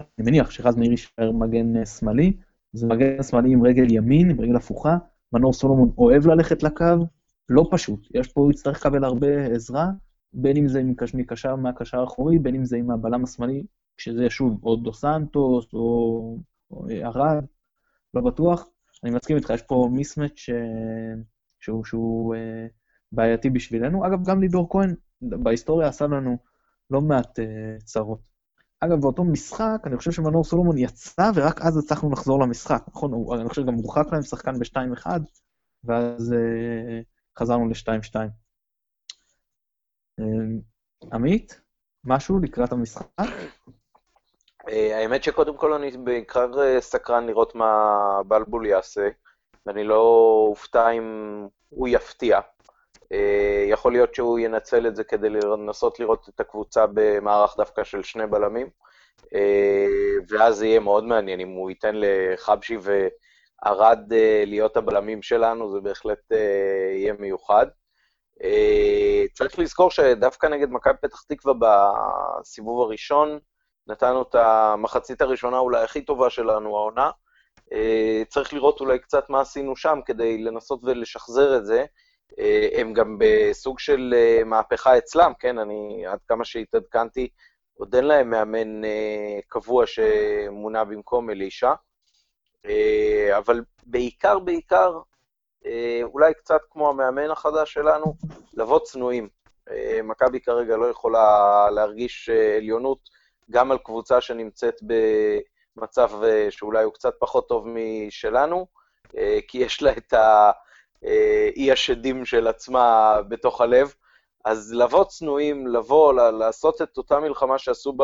אני 0.00 0.06
מניח 0.18 0.50
שרז 0.50 0.76
מאיר 0.76 0.90
יישאר 0.90 1.32
מגן 1.32 1.76
אה, 1.76 1.86
שמאלי, 1.86 2.32
זה 2.74 2.86
מגן 2.86 3.22
שמאלי 3.22 3.52
עם 3.52 3.66
רגל 3.66 3.90
ימין, 3.90 4.30
עם 4.30 4.40
רגל 4.40 4.56
הפוכה, 4.56 4.96
מנור 5.32 5.52
סולומון 5.52 5.90
אוהב 5.98 6.26
ללכת 6.26 6.62
לקו, 6.62 6.84
לא 7.48 7.68
פשוט, 7.70 8.08
יש 8.14 8.32
פה, 8.32 8.40
הוא 8.40 8.50
יצטרך 8.50 8.76
לקבל 8.76 9.04
הרבה 9.04 9.46
עזרה, 9.46 9.86
בין 10.32 10.56
אם 10.56 10.68
זה 10.68 10.82
מקשר 11.14 11.56
מהקשר 11.56 12.00
האחורי, 12.00 12.38
בין 12.38 12.54
אם 12.54 12.64
זה 12.64 12.76
עם 12.76 12.90
הבלם 12.90 13.24
השמאלי, 13.24 13.64
שזה 13.96 14.30
שוב, 14.30 14.64
או 14.64 14.76
דו 14.76 14.92
סנטוס, 14.92 15.72
או, 15.72 16.38
או 16.70 16.86
ארד, 17.04 17.44
לא 18.14 18.20
בטוח. 18.20 18.68
אני 19.04 19.10
מסכים 19.10 19.36
איתך, 19.36 19.50
יש 19.50 19.62
פה 19.62 19.88
מיסמץ' 19.92 20.36
ש... 20.36 20.50
שהוא, 21.60 21.84
שהוא 21.84 22.34
uh, 22.34 22.38
בעייתי 23.12 23.50
בשבילנו. 23.50 24.06
אגב, 24.06 24.24
גם 24.24 24.40
לידור 24.40 24.68
כהן 24.70 24.94
בהיסטוריה 25.22 25.88
עשה 25.88 26.06
לנו 26.06 26.36
לא 26.90 27.00
מעט 27.00 27.38
uh, 27.38 27.84
צרות. 27.84 28.33
אגב, 28.80 29.00
באותו 29.00 29.24
משחק, 29.24 29.78
אני 29.86 29.96
חושב 29.96 30.12
שמנור 30.12 30.44
סולומון 30.44 30.78
יצא, 30.78 31.30
ורק 31.34 31.60
אז 31.60 31.78
הצלחנו 31.78 32.10
לחזור 32.12 32.40
למשחק, 32.40 32.82
נכון? 32.88 33.12
הוא, 33.12 33.34
אני 33.36 33.48
חושב 33.48 33.66
גם 33.66 33.74
הורחק 33.74 34.12
להם 34.12 34.22
שחקן 34.22 34.58
ב-2-1, 34.58 35.06
ואז 35.84 36.32
uh, 36.32 37.38
חזרנו 37.38 37.68
ל-2-2. 37.68 38.14
Uh, 40.20 40.24
עמית, 41.12 41.60
משהו 42.04 42.38
לקראת 42.38 42.72
המשחק? 42.72 43.06
האמת 44.66 45.24
שקודם 45.24 45.56
כל 45.56 45.72
אני 45.72 45.90
בעיקר 45.96 46.80
סקרן 46.80 47.26
לראות 47.26 47.54
מה 47.54 47.72
בלבול 48.28 48.66
יעשה, 48.66 49.08
ואני 49.66 49.84
לא 49.84 50.02
אופתע 50.50 50.90
אם 50.90 51.02
הוא 51.68 51.88
יפתיע. 51.88 52.40
אה, 53.12 53.64
יכול 53.68 53.92
להיות 53.92 54.14
שהוא 54.14 54.38
ינצל 54.38 54.86
את 54.86 54.96
זה 54.96 55.04
כדי 55.04 55.28
לנסות 55.30 56.00
לראות 56.00 56.28
את 56.28 56.40
הקבוצה 56.40 56.84
במערך 56.94 57.56
דווקא 57.56 57.84
של 57.84 58.02
שני 58.02 58.26
בלמים, 58.26 58.70
אה, 59.34 59.86
ואז 60.28 60.56
זה 60.56 60.66
יהיה 60.66 60.80
מאוד 60.80 61.04
מעניין 61.04 61.40
אם 61.40 61.48
הוא 61.48 61.70
ייתן 61.70 61.94
לחבשי 61.94 62.76
וערד 62.80 64.12
אה, 64.12 64.42
להיות 64.46 64.76
הבלמים 64.76 65.22
שלנו, 65.22 65.72
זה 65.72 65.80
בהחלט 65.80 66.32
יהיה 66.94 67.12
מיוחד. 67.18 67.66
צריך 69.34 69.58
לזכור 69.58 69.90
שדווקא 69.90 70.46
נגד 70.46 70.70
מכבי 70.70 70.94
פתח 71.02 71.22
תקווה 71.28 71.54
בסיבוב 72.40 72.80
הראשון, 72.80 73.38
נתנו 73.86 74.22
את 74.22 74.34
המחצית 74.34 75.22
הראשונה 75.22 75.58
אולי 75.58 75.82
הכי 75.82 76.02
טובה 76.02 76.30
שלנו, 76.30 76.76
העונה. 76.76 77.10
צריך 78.28 78.54
לראות 78.54 78.80
אולי 78.80 78.98
קצת 78.98 79.30
מה 79.30 79.40
עשינו 79.40 79.76
שם 79.76 79.98
כדי 80.06 80.38
לנסות 80.38 80.80
ולשחזר 80.84 81.56
את 81.56 81.66
זה. 81.66 81.84
אה, 82.38 82.68
הם 82.72 82.92
גם 82.92 83.16
בסוג 83.18 83.78
של 83.78 84.14
אה, 84.16 84.44
מהפכה 84.44 84.98
אצלם, 84.98 85.32
כן? 85.38 85.58
אני, 85.58 86.06
עד 86.06 86.18
כמה 86.28 86.44
שהתעדכנתי, 86.44 87.28
עוד 87.74 87.94
אין 87.94 88.04
להם 88.04 88.30
מאמן 88.30 88.84
אה, 88.84 89.38
קבוע 89.48 89.84
שמונה 89.86 90.84
במקום 90.84 91.30
אלישע. 91.30 91.72
אבל 93.36 93.60
בעיקר, 93.86 94.38
בעיקר, 94.38 94.98
אולי 96.02 96.34
קצת 96.34 96.60
כמו 96.70 96.88
המאמן 96.88 97.30
החדש 97.30 97.72
שלנו, 97.72 98.14
לבוא 98.54 98.78
צנועים. 98.78 99.28
מכבי 100.04 100.40
כרגע 100.40 100.76
לא 100.76 100.86
יכולה 100.86 101.66
להרגיש 101.70 102.28
עליונות 102.56 102.98
גם 103.50 103.72
על 103.72 103.78
קבוצה 103.78 104.20
שנמצאת 104.20 104.74
במצב 105.76 106.10
שאולי 106.50 106.84
הוא 106.84 106.92
קצת 106.92 107.14
פחות 107.18 107.48
טוב 107.48 107.66
משלנו, 107.68 108.66
כי 109.48 109.58
יש 109.58 109.82
לה 109.82 109.92
את 109.92 110.12
ה... 110.12 110.50
אי 111.56 111.72
השדים 111.72 112.24
של 112.24 112.46
עצמה 112.46 113.16
בתוך 113.28 113.60
הלב. 113.60 113.94
אז 114.44 114.72
לבוא 114.74 115.04
צנועים, 115.04 115.66
לבוא, 115.66 116.12
לעשות 116.12 116.82
את 116.82 116.96
אותה 116.96 117.20
מלחמה 117.20 117.58
שעשו 117.58 117.96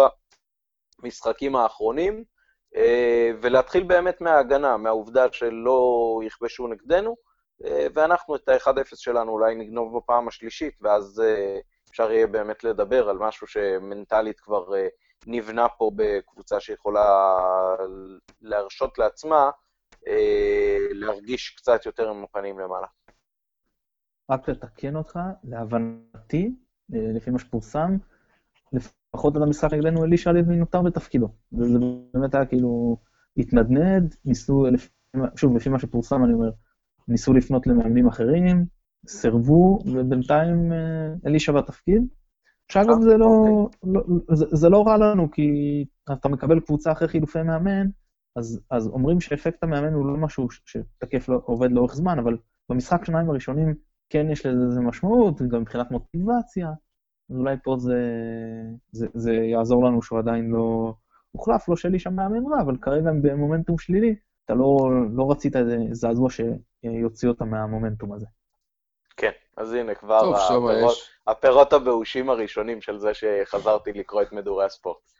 במשחקים 1.03 1.57
האחרונים, 1.57 2.25
אה, 2.77 3.31
ולהתחיל 3.43 3.83
באמת 3.83 4.21
מההגנה, 4.21 4.77
מהעובדה 4.77 5.27
שלא 5.33 6.21
יכבשו 6.27 6.69
נגדנו, 6.69 7.17
אה, 7.65 7.87
ואנחנו 7.95 8.37
את 8.37 8.49
ה-1-0 8.49 8.97
שלנו 8.97 9.33
אולי 9.33 9.55
נגנוב 9.55 9.99
בפעם 9.99 10.29
השלישית, 10.29 10.75
ואז 10.83 11.23
אה, 11.25 11.59
אפשר 11.91 12.13
יהיה 12.13 12.27
באמת 12.27 12.65
לדבר 12.65 13.09
על 13.09 13.19
משהו 13.19 13.47
שמנטלית 13.47 14.41
כבר 14.41 14.65
נבנה 15.27 15.69
פה 15.69 15.91
בקבוצה 15.97 16.61
שיכולה 16.61 17.37
להרשות 18.41 18.99
לעצמה 18.99 19.45
אה, 19.45 19.51
להרגיש 20.93 21.51
קצת 21.51 21.87
יותר 21.87 22.13
הפנים 22.25 22.59
למעלה. 22.59 22.87
רק 24.31 24.49
לתקן 24.49 24.97
אותך, 24.97 25.19
להבנתי, 25.45 26.55
אה, 26.95 27.13
לפי 27.15 27.31
מה 27.31 27.39
שפורסם, 27.39 27.97
לפחות 28.73 29.37
עד 29.37 29.43
המשחק 29.43 29.73
נגדנו 29.73 30.05
אלישע 30.05 30.33
לוי 30.33 30.57
נותר 30.57 30.83
בתפקידו. 30.83 31.29
וזה 31.53 31.79
באמת 32.15 32.35
היה 32.35 32.47
כאילו 32.47 32.97
התנדנד, 33.37 34.17
ניסו, 34.25 34.67
שוב, 35.37 35.57
לפי 35.57 35.69
מה 35.69 35.79
שפורסם 35.79 36.25
אני 36.25 36.33
אומר, 36.33 36.51
ניסו 37.09 37.33
לפנות 37.33 37.67
למאמנים 37.67 38.07
אחרים, 38.07 38.65
סירבו, 39.07 39.79
ובינתיים 39.87 40.73
אה, 40.73 41.15
אלישע 41.27 41.53
בתפקיד. 41.53 42.07
שאגב, 42.73 43.01
זה 43.01 43.17
לא, 43.17 43.27
אוקיי. 43.27 43.93
לא 43.93 44.03
זה, 44.35 44.47
זה 44.51 44.69
לא 44.69 44.83
רע 44.87 44.97
לנו, 44.97 45.31
כי 45.31 45.85
אתה 46.13 46.29
מקבל 46.29 46.61
קבוצה 46.61 46.93
אחרי 46.93 47.09
חילופי 47.09 47.43
מאמן, 47.43 47.87
אז, 48.41 48.61
אז 48.71 48.87
אומרים 48.87 49.21
שאפקט 49.21 49.63
המאמן 49.63 49.93
הוא 49.93 50.07
לא 50.07 50.17
משהו 50.17 50.49
שתקף, 50.51 51.29
לא, 51.29 51.41
עובד 51.45 51.73
לאורך 51.73 51.95
זמן, 51.95 52.19
אבל 52.19 52.37
במשחק 52.69 53.05
שניים 53.05 53.31
הראשונים 53.31 53.75
כן 54.11 54.31
יש 54.31 54.47
לזה 54.47 54.65
איזה 54.65 54.81
משמעות, 54.81 55.43
גם 55.43 55.61
מבחינת 55.61 55.91
מוטיבציה, 55.91 56.69
אז 57.31 57.37
אולי 57.37 57.57
פה 57.65 57.77
זה, 57.79 58.01
זה, 58.93 59.07
זה 59.15 59.33
יעזור 59.33 59.85
לנו 59.85 60.03
שהוא 60.03 60.19
עדיין 60.19 60.51
לא 60.51 60.95
הוחלף, 61.33 61.69
לא 61.69 61.77
שלי 61.77 61.99
שם 61.99 62.15
מאמן 62.15 62.53
רע, 62.53 62.61
אבל 62.63 62.77
כרגע 62.77 63.11
במומנטום 63.23 63.79
שלילי, 63.79 64.15
אתה 64.45 64.55
לא, 64.55 64.91
לא 65.17 65.31
רצית 65.31 65.57
איזה 65.57 65.77
זעזוע 65.93 66.29
שיוציא 66.31 67.29
אותה 67.29 67.45
מהמומנטום 67.45 68.13
הזה. 68.13 68.27
כן, 69.17 69.31
אז 69.57 69.73
הנה 69.73 69.95
כבר 69.95 70.21
טוב, 70.21 70.35
הפירות, 70.35 70.97
הפירות 71.27 71.73
הבאושים 71.73 72.31
הראשונים 72.31 72.81
של 72.81 72.99
זה 72.99 73.11
שחזרתי 73.15 73.93
לקרוא 73.93 74.23
את 74.23 74.33
מדורי 74.33 74.65
הספורט. 74.65 75.13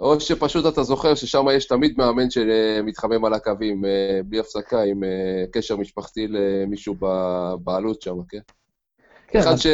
או 0.00 0.20
שפשוט 0.20 0.72
אתה 0.72 0.82
זוכר 0.82 1.14
ששם 1.14 1.44
יש 1.52 1.66
תמיד 1.66 1.94
מאמן 1.98 2.30
שמתחמם 2.30 3.24
על 3.24 3.34
הקווים 3.34 3.84
אה, 3.84 4.20
בלי 4.24 4.38
הפסקה, 4.38 4.82
עם 4.82 5.04
אה, 5.04 5.44
קשר 5.52 5.76
משפחתי 5.76 6.26
למישהו 6.28 6.94
בבעלות 6.98 8.02
שם, 8.02 8.22
כן? 8.28 8.38
כן. 9.28 9.38
אחד, 9.38 9.56
ש... 9.56 9.66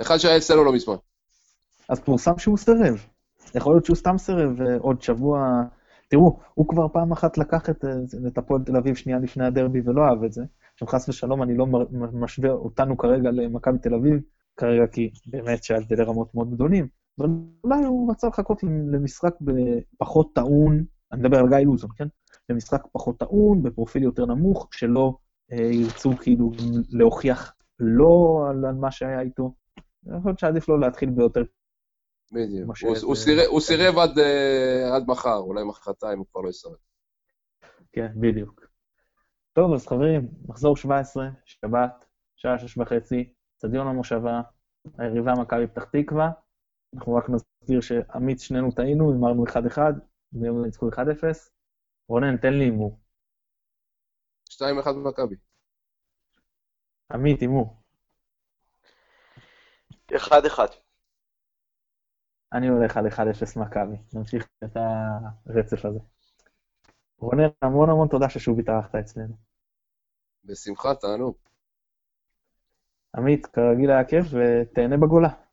אחד 0.00 0.18
שהיה 0.18 0.36
אצלנו 0.36 0.64
לא 0.64 0.72
מזמן. 0.72 0.94
אז 1.88 2.00
פורסם 2.00 2.38
שהוא 2.38 2.56
סירב. 2.56 3.06
יכול 3.54 3.74
להיות 3.74 3.84
שהוא 3.84 3.96
סתם 3.96 4.18
סירב 4.18 4.60
אה, 4.60 4.76
עוד 4.78 5.02
שבוע... 5.02 5.62
תראו, 6.10 6.38
הוא 6.54 6.68
כבר 6.68 6.88
פעם 6.92 7.12
אחת 7.12 7.38
לקח 7.38 7.70
את, 7.70 7.84
את 8.26 8.38
הפועל 8.38 8.62
תל 8.66 8.76
אביב 8.76 8.94
שנייה 8.94 9.18
לפני 9.18 9.46
הדרבי 9.46 9.80
ולא 9.84 10.02
אהב 10.02 10.24
את 10.24 10.32
זה. 10.32 10.42
עכשיו, 10.72 10.88
חס 10.88 11.08
ושלום, 11.08 11.42
אני 11.42 11.56
לא 11.56 11.66
משווה 12.12 12.50
אותנו 12.50 12.96
כרגע 12.96 13.30
למכבי 13.30 13.78
תל 13.78 13.94
אביב, 13.94 14.20
כרגע 14.56 14.86
כי 14.86 15.10
באמת 15.26 15.64
שההבדלי 15.64 16.04
רמות 16.04 16.34
מאוד 16.34 16.50
גדולים, 16.54 16.88
אבל 17.18 17.28
אולי 17.64 17.84
הוא 17.84 18.10
רצה 18.10 18.28
לחכות 18.28 18.62
למשחק 18.92 19.34
פחות 19.98 20.34
טעון, 20.34 20.84
אני 21.12 21.20
מדבר 21.20 21.38
על 21.38 21.48
גיא 21.48 21.58
לוזון, 21.58 21.90
כן? 21.96 22.06
למשחק 22.48 22.82
פחות 22.92 23.18
טעון, 23.18 23.62
בפרופיל 23.62 24.02
יותר 24.02 24.26
נמוך, 24.26 24.68
שלא 24.72 25.14
אה, 25.52 25.56
ירצו 25.56 26.10
כאילו 26.20 26.50
להוכיח 26.90 27.54
לא 27.78 28.44
על, 28.50 28.64
על 28.64 28.74
מה 28.74 28.90
שהיה 28.90 29.20
איתו. 29.20 29.54
אני 30.06 30.20
חושב 30.22 30.34
שעדיף 30.36 30.68
לו 30.68 30.78
להתחיל 30.78 31.10
ביותר... 31.10 31.42
בדיוק. 32.32 32.70
הוא, 33.46 33.60
סירב, 33.60 33.98
עד, 33.98 34.18
uh, 34.18 34.94
עד 34.94 35.04
מחר, 35.06 35.36
אולי 35.36 35.64
מחרתיים 35.64 36.18
הוא 36.18 36.26
כבר 36.32 36.40
לא 36.40 36.48
יסרב. 36.48 36.72
כן, 37.92 38.08
בדיוק. 38.16 38.66
טוב, 39.52 39.72
אז 39.72 39.86
חברים, 39.86 40.28
מחזור 40.48 40.76
17, 40.76 41.28
שבת, 41.44 42.04
שעה 42.36 42.58
שש 42.58 42.78
וחצי, 42.78 43.32
אצטדיון 43.56 43.86
המושבה, 43.86 44.40
היריבה 44.98 45.32
מכבי 45.32 45.66
פתח 45.66 45.84
תקווה. 45.84 46.30
אנחנו 46.94 47.14
רק 47.14 47.24
נזכיר 47.30 47.80
שעמית, 47.80 48.40
שנינו 48.40 48.72
טעינו, 48.72 49.12
הימרנו 49.12 49.44
1-1, 49.46 49.78
ויום 50.32 50.64
ניצחו 50.64 50.88
1-0. 50.88 50.96
רונן, 52.08 52.36
תן 52.36 52.52
לי 52.52 52.64
הימור. 52.64 52.98
2-1 54.50 54.62
במכבי. 54.86 55.36
עמית, 57.12 57.40
הימור. 57.40 57.76
1-1. 60.12 60.58
אני 62.52 62.68
הולך 62.68 62.96
על 62.96 63.06
1-0 63.06 63.60
מכבי. 63.60 63.96
נמשיך 64.14 64.48
את 64.64 64.76
הרצף 64.76 65.84
הזה. 65.84 65.98
רונן, 67.18 67.48
המון 67.62 67.90
המון 67.90 68.08
תודה 68.08 68.28
ששוב 68.28 68.58
התארחת 68.58 68.94
אצלנו. 68.94 69.36
בשמחה, 70.44 70.94
תענוג. 70.94 71.36
עמית, 73.16 73.46
כרגיל 73.46 73.90
היה 73.90 74.04
כיף, 74.04 74.26
ותהנה 74.32 74.96
בגולה. 74.96 75.47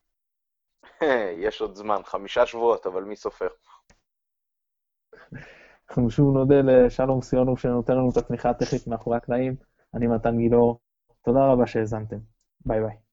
יש 1.45 1.61
עוד 1.61 1.75
זמן, 1.75 2.01
חמישה 2.03 2.45
שבועות, 2.45 2.85
אבל 2.85 3.03
מי 3.03 3.15
סופר? 3.15 3.47
אנחנו 5.89 6.09
שוב 6.09 6.37
נודה 6.37 6.55
לשלום 6.63 7.21
סיונוב 7.21 7.59
שנותן 7.59 7.93
לנו 7.93 8.09
את 8.11 8.17
התמיכה 8.17 8.49
הטכנית 8.49 8.87
מאחורי 8.87 9.17
הקלעים. 9.17 9.55
אני 9.93 10.07
מתן 10.07 10.37
גילאור, 10.37 10.79
תודה 11.25 11.39
רבה 11.51 11.67
שהאזנתם. 11.67 12.17
ביי 12.65 12.79
ביי. 12.81 13.04